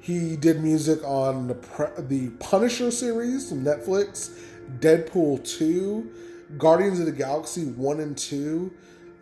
[0.00, 4.30] He did music on the, the Punisher series from Netflix,
[4.78, 6.10] Deadpool 2,
[6.56, 8.72] Guardians of the Galaxy 1 and 2,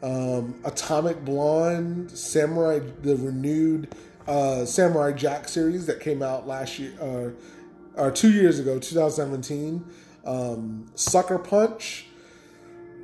[0.03, 3.95] um, Atomic Blonde, Samurai, the renewed
[4.29, 9.85] uh, Samurai Jack series that came out last year, uh, or two years ago, 2017.
[10.25, 12.06] Um, Sucker Punch.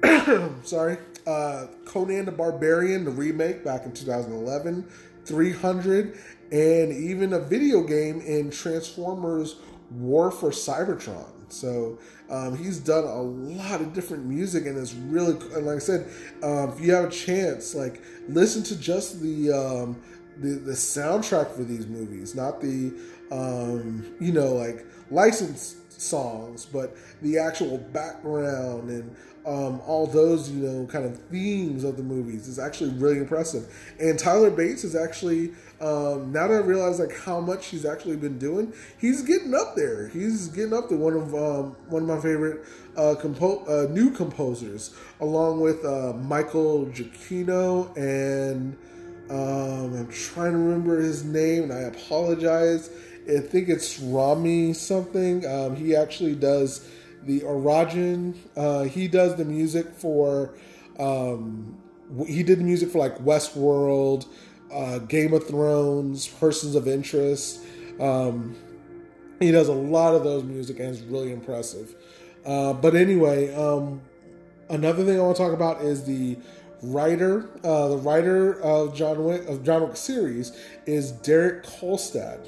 [0.64, 0.98] sorry.
[1.26, 4.88] Uh, Conan the Barbarian, the remake back in 2011.
[5.24, 6.18] 300.
[6.50, 9.57] And even a video game in Transformers
[9.90, 11.26] War for Cybertron.
[11.53, 11.98] So
[12.30, 16.09] um, he's done a lot of different music, and it's really and like I said,
[16.42, 20.03] um, if you have a chance, like listen to just the um,
[20.38, 22.94] the, the soundtrack for these movies, not the
[23.30, 30.64] um, you know like licensed songs, but the actual background and um, all those you
[30.64, 33.66] know kind of themes of the movies is actually really impressive.
[33.98, 38.16] And Tyler Bates is actually um, now that I realize like how much he's actually
[38.16, 40.09] been doing, he's getting up there.
[40.09, 42.64] He's getting up to one of um, one of my favorite
[42.96, 48.76] uh, compo- uh, new composers, along with uh, Michael Giacchino and.
[49.30, 52.90] Um, I'm trying to remember his name, and I apologize.
[53.28, 55.46] I think it's Rami something.
[55.46, 56.86] Um, he actually does
[57.22, 58.40] the Origin.
[58.56, 60.54] Uh, he does the music for.
[60.98, 61.78] Um,
[62.26, 64.26] he did the music for like Westworld,
[64.72, 67.61] uh, Game of Thrones, Persons of Interest.
[67.99, 68.57] Um,
[69.40, 71.94] he does a lot of those music, and it's really impressive.
[72.44, 74.00] Uh, but anyway, um,
[74.68, 76.36] another thing I want to talk about is the
[76.82, 80.53] writer, uh, the writer of John Wick of John Wick series
[80.86, 82.46] is Derek Kolstad,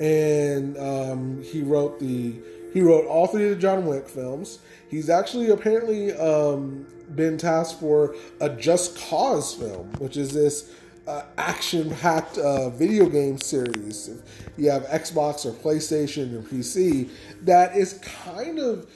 [0.00, 2.34] and um, he wrote the
[2.72, 4.58] he wrote all three of the John Wick films.
[4.88, 10.70] He's actually apparently um, been tasked for a Just Cause film, which is this
[11.06, 14.08] uh, action-packed uh, video game series.
[14.08, 14.20] If
[14.58, 17.08] you have Xbox or PlayStation or PC,
[17.42, 18.86] that is kind of,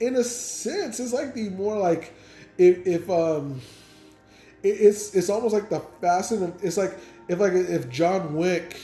[0.00, 2.14] in a sense, it's like the more like
[2.56, 3.60] if, if um
[4.62, 6.98] it's it's almost like the Fast and it's like
[7.28, 8.76] if like if John Wick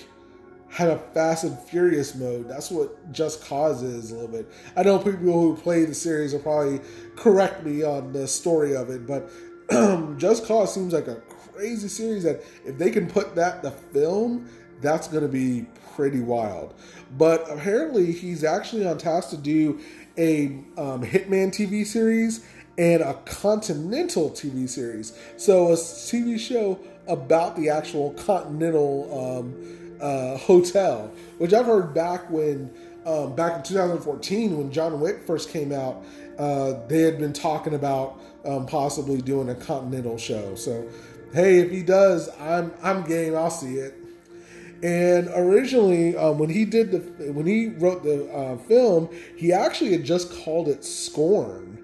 [0.74, 2.48] had a Fast and Furious mode.
[2.48, 4.50] That's what Just Cause is a little bit.
[4.76, 6.80] I know people who play the series will probably
[7.14, 9.30] correct me on the story of it, but
[10.18, 11.22] Just Cause seems like a
[11.52, 15.64] crazy series that if they can put that the film, that's going to be
[15.94, 16.74] pretty wild.
[17.16, 19.78] But apparently, he's actually on task to do
[20.18, 20.46] a
[20.76, 22.44] um, Hitman TV series
[22.76, 25.16] and a Continental TV series.
[25.36, 32.30] So a TV show about the actual Continental um, uh, Hotel, which I've heard back
[32.30, 32.70] when
[33.06, 36.04] um, back in 2014 when John Wick first came out,
[36.38, 40.54] uh, they had been talking about um, possibly doing a Continental show.
[40.54, 40.88] So,
[41.32, 43.34] hey, if he does, I'm I'm game.
[43.34, 43.94] I'll see it.
[44.82, 49.92] And originally, um, when he did the when he wrote the uh, film, he actually
[49.92, 51.82] had just called it Scorn,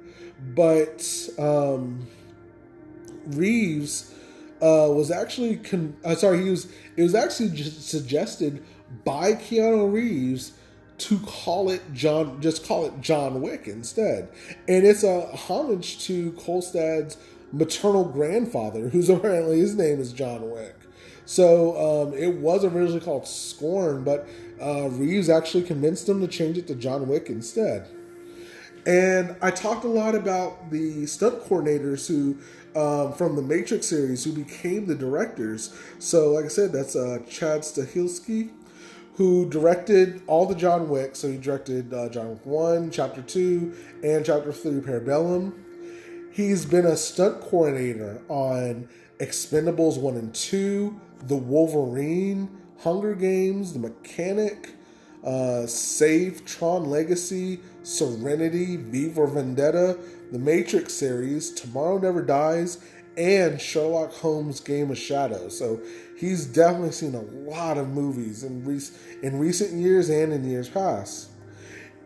[0.55, 2.07] but um,
[3.27, 4.15] Reeves
[4.62, 8.65] uh, was actually con- uh, sorry he was it was actually suggested
[9.05, 10.53] by Keanu Reeves
[10.99, 14.28] to call it John just call it John Wick instead,
[14.69, 17.16] and it's a homage to Kolstad's
[17.53, 20.77] maternal grandfather, who's apparently his name is John Wick.
[21.24, 24.28] So um, it was originally called Scorn, but
[24.61, 27.89] uh, Reeves actually convinced him to change it to John Wick instead.
[28.87, 32.39] And I talked a lot about the stunt coordinators who,
[32.76, 35.76] um, from the Matrix series, who became the directors.
[35.98, 38.51] So, like I said, that's uh, Chad Stahelski,
[39.16, 41.16] who directed all the John Wick.
[41.16, 45.52] So he directed uh, John Wick 1, Chapter 2, and Chapter 3, Parabellum.
[46.32, 48.88] He's been a stunt coordinator on
[49.18, 52.48] Expendables 1 and 2, The Wolverine,
[52.78, 54.70] Hunger Games, The Mechanic,
[55.24, 59.98] uh, Save, Tron Legacy, Serenity, V for Vendetta,
[60.32, 62.78] The Matrix series, Tomorrow Never Dies,
[63.16, 65.59] and Sherlock Holmes Game of Shadows.
[65.59, 65.81] So
[66.16, 68.81] he's definitely seen a lot of movies in,
[69.23, 71.31] in recent years and in years past.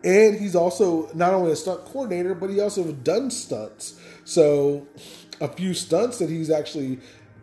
[0.02, 3.98] And he's also not only a stunt coordinator, but he also done stunts.
[4.24, 4.86] So
[5.40, 7.00] a few stunts that he's actually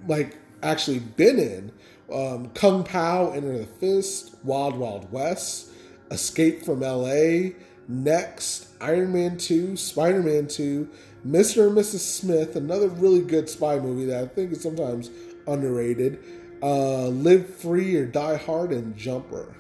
[0.08, 1.72] like actually been in.
[2.14, 5.70] Um, Kung Pao, Enter the Fist, Wild Wild West,
[6.12, 7.56] Escape from L.A.,
[7.88, 10.90] Next, Iron Man 2, Spider Man 2,
[11.26, 11.68] Mr.
[11.68, 12.00] and Mrs.
[12.00, 15.12] Smith, another really good spy movie that I think is sometimes
[15.48, 16.20] underrated,
[16.64, 19.56] uh, Live Free or Die Hard, and Jumper.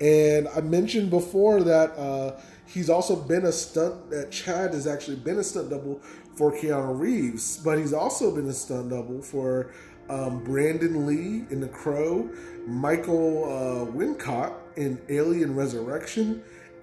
[0.00, 5.16] And I mentioned before that uh, he's also been a stunt, that Chad has actually
[5.16, 6.00] been a stunt double
[6.34, 9.70] for Keanu Reeves, but he's also been a stunt double for
[10.08, 12.28] um, Brandon Lee in The Crow,
[12.66, 16.42] Michael uh, Wincott in Alien Resurrection,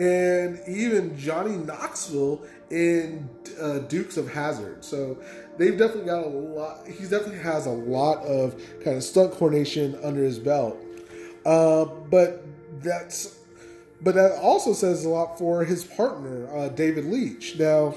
[0.00, 3.28] and even Johnny Knoxville in
[3.60, 4.82] uh, Dukes of Hazzard.
[4.82, 5.18] So
[5.58, 6.86] they've definitely got a lot.
[6.86, 10.78] He definitely has a lot of kind of stunt coordination under his belt.
[11.44, 12.44] Uh, but
[12.82, 13.38] that's
[14.00, 17.58] but that also says a lot for his partner, uh, David Leitch.
[17.58, 17.94] Now,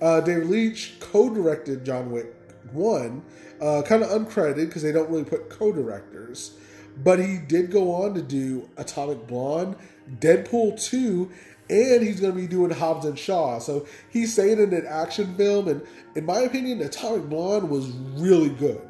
[0.00, 2.32] uh, David Leitch co-directed John Wick
[2.70, 3.24] One,
[3.60, 6.56] uh, kind of uncredited because they don't really put co-directors.
[7.02, 9.76] But he did go on to do Atomic Blonde,
[10.18, 11.30] Deadpool 2,
[11.68, 13.58] and he's going to be doing Hobbs and Shaw.
[13.58, 15.82] So he's saying in an action film, and
[16.14, 18.80] in my opinion, Atomic Blonde was really good.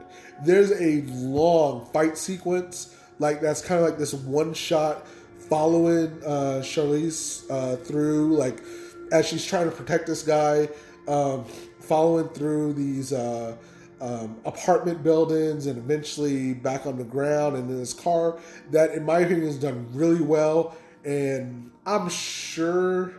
[0.45, 5.07] There's a long fight sequence, like that's kind of like this one shot
[5.49, 8.61] following uh, Charlize uh, through, like
[9.13, 10.69] as she's trying to protect this guy,
[11.09, 11.45] um,
[11.81, 13.13] following through these.
[13.13, 13.57] Uh,
[13.99, 18.39] um, apartment buildings and eventually back on the ground and in this car
[18.71, 20.77] that in my opinion is done really well
[21.07, 23.15] and i'm sure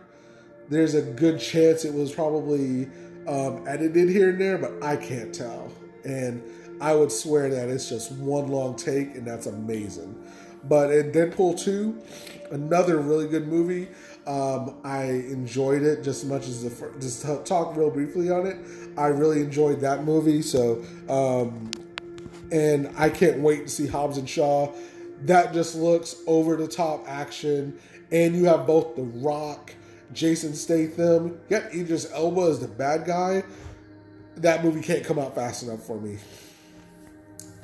[0.69, 2.87] there's a good chance it was probably
[3.27, 5.71] um, edited here and there but i can't tell
[6.03, 6.43] and
[6.81, 10.15] i would swear that it's just one long take and that's amazing
[10.65, 11.99] but in deadpool 2
[12.51, 13.87] another really good movie
[14.27, 18.45] um, I enjoyed it just as much as the first, just talk real briefly on
[18.45, 18.57] it.
[18.97, 20.41] I really enjoyed that movie.
[20.41, 21.71] So, um,
[22.51, 24.73] and I can't wait to see Hobbs and Shaw.
[25.21, 27.79] That just looks over the top action,
[28.11, 29.73] and you have both The Rock,
[30.13, 33.43] Jason Statham, got Idris Elba is the bad guy.
[34.37, 36.19] That movie can't come out fast enough for me.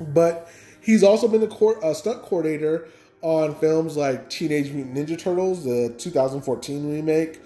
[0.00, 0.50] But
[0.80, 2.88] he's also been a, a stunt coordinator
[3.22, 7.40] on films like Teenage Mutant Ninja Turtles, the 2014 remake,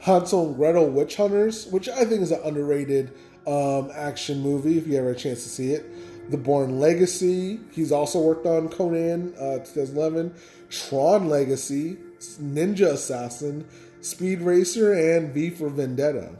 [0.00, 3.12] Hansel and Gretel Witch Hunters, which I think is an underrated
[3.46, 5.86] um, action movie if you ever a chance to see it.
[6.30, 7.60] The Bourne Legacy.
[7.70, 10.34] He's also worked on Conan, uh, 2011,
[10.70, 11.98] Tron Legacy,
[12.40, 13.66] Ninja Assassin,
[14.00, 16.30] Speed Racer, and V for Vendetta.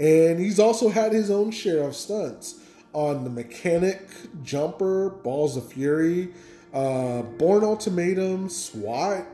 [0.00, 2.60] And he's also had his own share of stunts
[2.92, 4.08] on The Mechanic,
[4.42, 6.30] Jumper, Balls of Fury,
[6.72, 9.26] uh, Bourne Ultimatum, SWAT,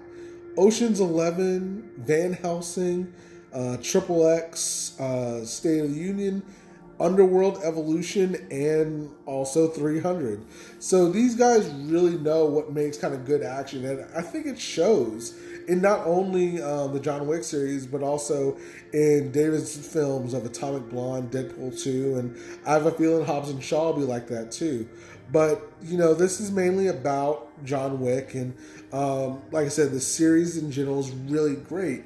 [0.57, 3.13] Ocean's Eleven, Van Helsing,
[3.53, 6.43] uh, Triple X, uh, State of the Union,
[7.01, 10.45] Underworld Evolution, and also 300.
[10.79, 14.59] So these guys really know what makes kind of good action, and I think it
[14.59, 18.57] shows in not only um, the John Wick series, but also
[18.93, 23.63] in David's films of Atomic Blonde, Deadpool 2, and I have a feeling Hobbs and
[23.63, 24.89] Shaw will be like that too.
[25.33, 28.55] But you know, this is mainly about John Wick, and
[28.93, 32.05] um, like I said, the series in general is really great.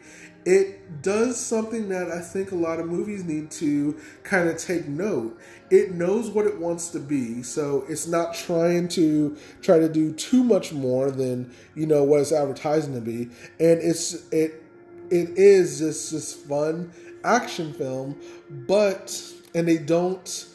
[0.48, 4.88] It does something that I think a lot of movies need to kind of take
[4.88, 5.38] note.
[5.70, 10.10] It knows what it wants to be, so it's not trying to try to do
[10.14, 13.24] too much more than you know what it's advertising to be,
[13.60, 14.62] and it's it
[15.10, 16.92] it is just this fun
[17.24, 18.18] action film,
[18.66, 19.22] but
[19.54, 20.46] and they don't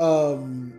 [0.00, 0.72] um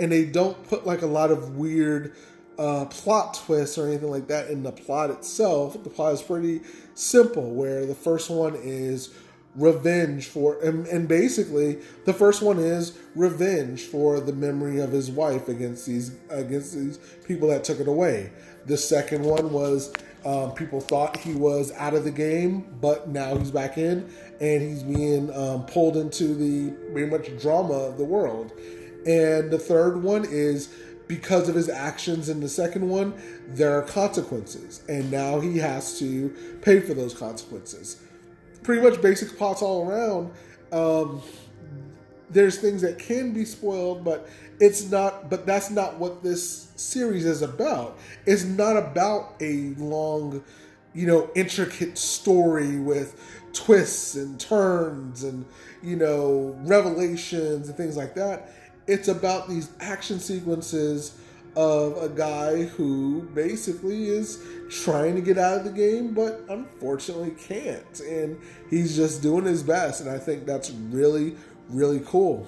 [0.00, 2.16] and they don't put like a lot of weird
[2.58, 5.82] uh, plot twists or anything like that in the plot itself.
[5.82, 6.60] The plot is pretty
[6.94, 9.14] simple, where the first one is
[9.54, 15.10] revenge for, and, and basically the first one is revenge for the memory of his
[15.10, 18.30] wife against these against these people that took it away.
[18.66, 19.92] The second one was
[20.24, 24.10] um, people thought he was out of the game, but now he's back in,
[24.40, 28.52] and he's being um, pulled into the pretty much drama of the world.
[29.06, 30.74] And the third one is
[31.08, 33.14] because of his actions in the second one,
[33.48, 36.30] there are consequences, and now he has to
[36.62, 38.00] pay for those consequences.
[38.62, 40.32] Pretty much basic plots all around.
[40.72, 41.22] Um,
[42.30, 44.28] there's things that can be spoiled, but
[44.58, 45.30] it's not.
[45.30, 47.98] But that's not what this series is about.
[48.24, 50.42] It's not about a long,
[50.92, 53.20] you know, intricate story with
[53.52, 55.46] twists and turns and
[55.82, 58.52] you know revelations and things like that
[58.86, 61.16] it's about these action sequences
[61.56, 67.30] of a guy who basically is trying to get out of the game, but unfortunately
[67.30, 68.00] can't.
[68.00, 68.38] And
[68.68, 70.02] he's just doing his best.
[70.02, 71.34] And I think that's really,
[71.70, 72.46] really cool.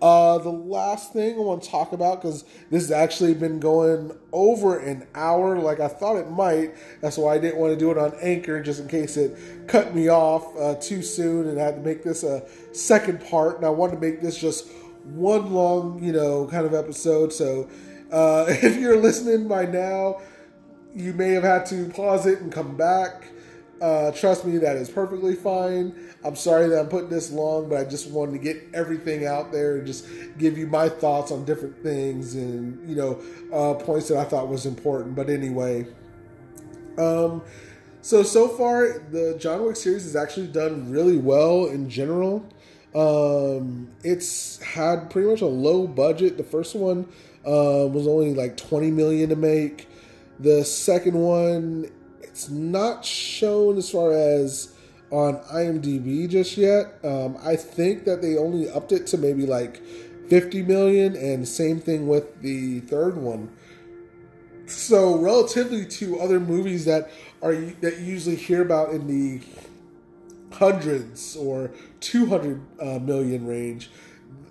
[0.00, 4.12] Uh, the last thing I want to talk about, because this has actually been going
[4.30, 6.74] over an hour like I thought it might.
[7.00, 9.94] That's why I didn't want to do it on Anchor, just in case it cut
[9.94, 13.56] me off uh, too soon and I had to make this a second part.
[13.56, 14.68] And I wanted to make this just
[15.14, 17.32] one long, you know, kind of episode.
[17.32, 17.68] So
[18.10, 20.20] uh, if you're listening by now,
[20.94, 23.28] you may have had to pause it and come back.
[23.80, 25.94] Uh, trust me, that is perfectly fine.
[26.24, 29.52] I'm sorry that I'm putting this long, but I just wanted to get everything out
[29.52, 30.06] there and just
[30.38, 33.20] give you my thoughts on different things and you know
[33.52, 35.14] uh, points that I thought was important.
[35.14, 35.86] But anyway,
[36.96, 37.42] um,
[38.00, 42.48] so so far the John Wick series has actually done really well in general.
[42.94, 46.36] Um, it's had pretty much a low budget.
[46.36, 47.08] The first one
[47.46, 49.88] uh, was only like 20 million to make.
[50.38, 51.90] The second one,
[52.20, 54.74] it's not shown as far as
[55.10, 56.98] on IMDb just yet.
[57.04, 59.82] Um, I think that they only upped it to maybe like
[60.28, 63.50] 50 million, and same thing with the third one.
[64.66, 67.10] So, relatively to other movies that
[67.40, 69.40] are that you usually hear about in the
[70.58, 71.70] hundreds or
[72.00, 73.90] 200 uh, million range.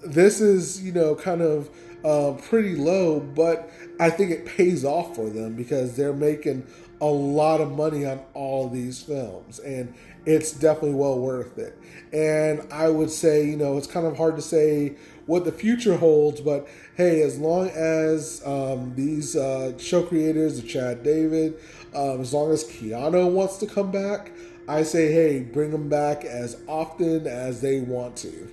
[0.04, 1.70] This is, you know, kind of
[2.04, 3.70] uh, pretty low, but
[4.00, 6.68] I think it pays off for them because they're making
[7.02, 9.94] a lot of money on all these films and
[10.26, 11.78] it's definitely well worth it.
[12.14, 14.96] And I would say, you know, it's kind of hard to say
[15.26, 21.04] what the future holds, but hey, as long as um, these uh, show creators, Chad
[21.04, 21.56] David,
[21.94, 24.32] um, as long as Keanu wants to come back,
[24.68, 28.52] I say, hey, bring them back as often as they want to.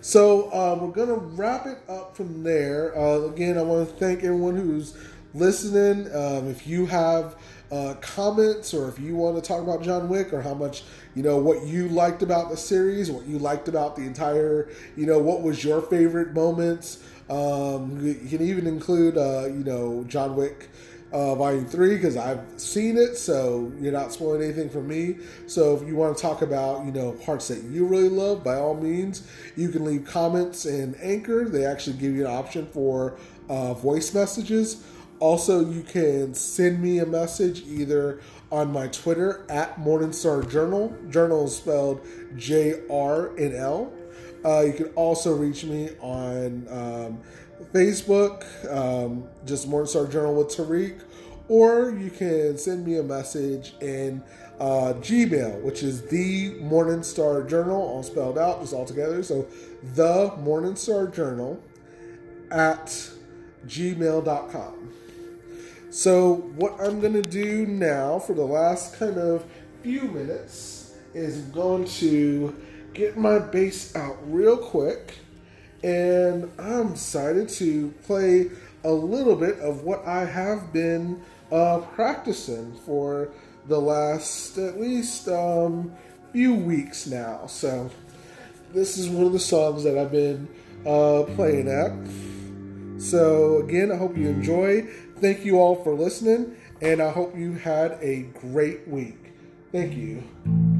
[0.00, 2.96] So uh, we're gonna wrap it up from there.
[2.96, 4.96] Uh, again, I want to thank everyone who's
[5.32, 6.14] listening.
[6.14, 7.36] Um, if you have
[7.72, 11.22] uh, comments or if you want to talk about John Wick or how much you
[11.22, 15.18] know what you liked about the series, what you liked about the entire, you know,
[15.18, 17.02] what was your favorite moments.
[17.30, 20.68] Um, you can even include, uh, you know, John Wick
[21.14, 25.18] uh, Volume 3 because I've seen it, so you're not spoiling anything for me.
[25.46, 28.56] So if you want to talk about, you know, parts that you really love, by
[28.56, 31.48] all means, you can leave comments in Anchor.
[31.48, 33.16] They actually give you an option for
[33.48, 34.84] uh, voice messages.
[35.20, 38.20] Also, you can send me a message either
[38.50, 40.96] on my Twitter at Morningstar Journal.
[41.08, 42.04] Journal is spelled
[42.36, 43.92] J R N L.
[44.44, 47.20] Uh, you can also reach me on um,
[47.72, 51.00] Facebook, um, just Morningstar Journal with Tariq,
[51.48, 54.22] or you can send me a message in
[54.58, 59.22] uh, Gmail, which is the Morningstar Journal, all spelled out, just all together.
[59.22, 59.46] So
[59.94, 61.62] the Morningstar Journal
[62.50, 63.10] at
[63.66, 64.92] gmail.com.
[65.90, 69.44] So what I'm going to do now for the last kind of
[69.82, 72.54] few minutes is I'm going to
[72.94, 75.18] get my bass out real quick
[75.84, 78.50] and I'm excited to play
[78.84, 83.28] a little bit of what I have been uh, practicing for
[83.68, 85.94] the last at least um,
[86.32, 87.46] few weeks now.
[87.46, 87.90] So
[88.72, 90.48] this is one of the songs that I've been
[90.86, 91.92] uh, playing at.
[93.00, 94.82] So, again, I hope you enjoy.
[95.20, 99.32] Thank you all for listening, and I hope you had a great week.
[99.70, 100.73] Thank you.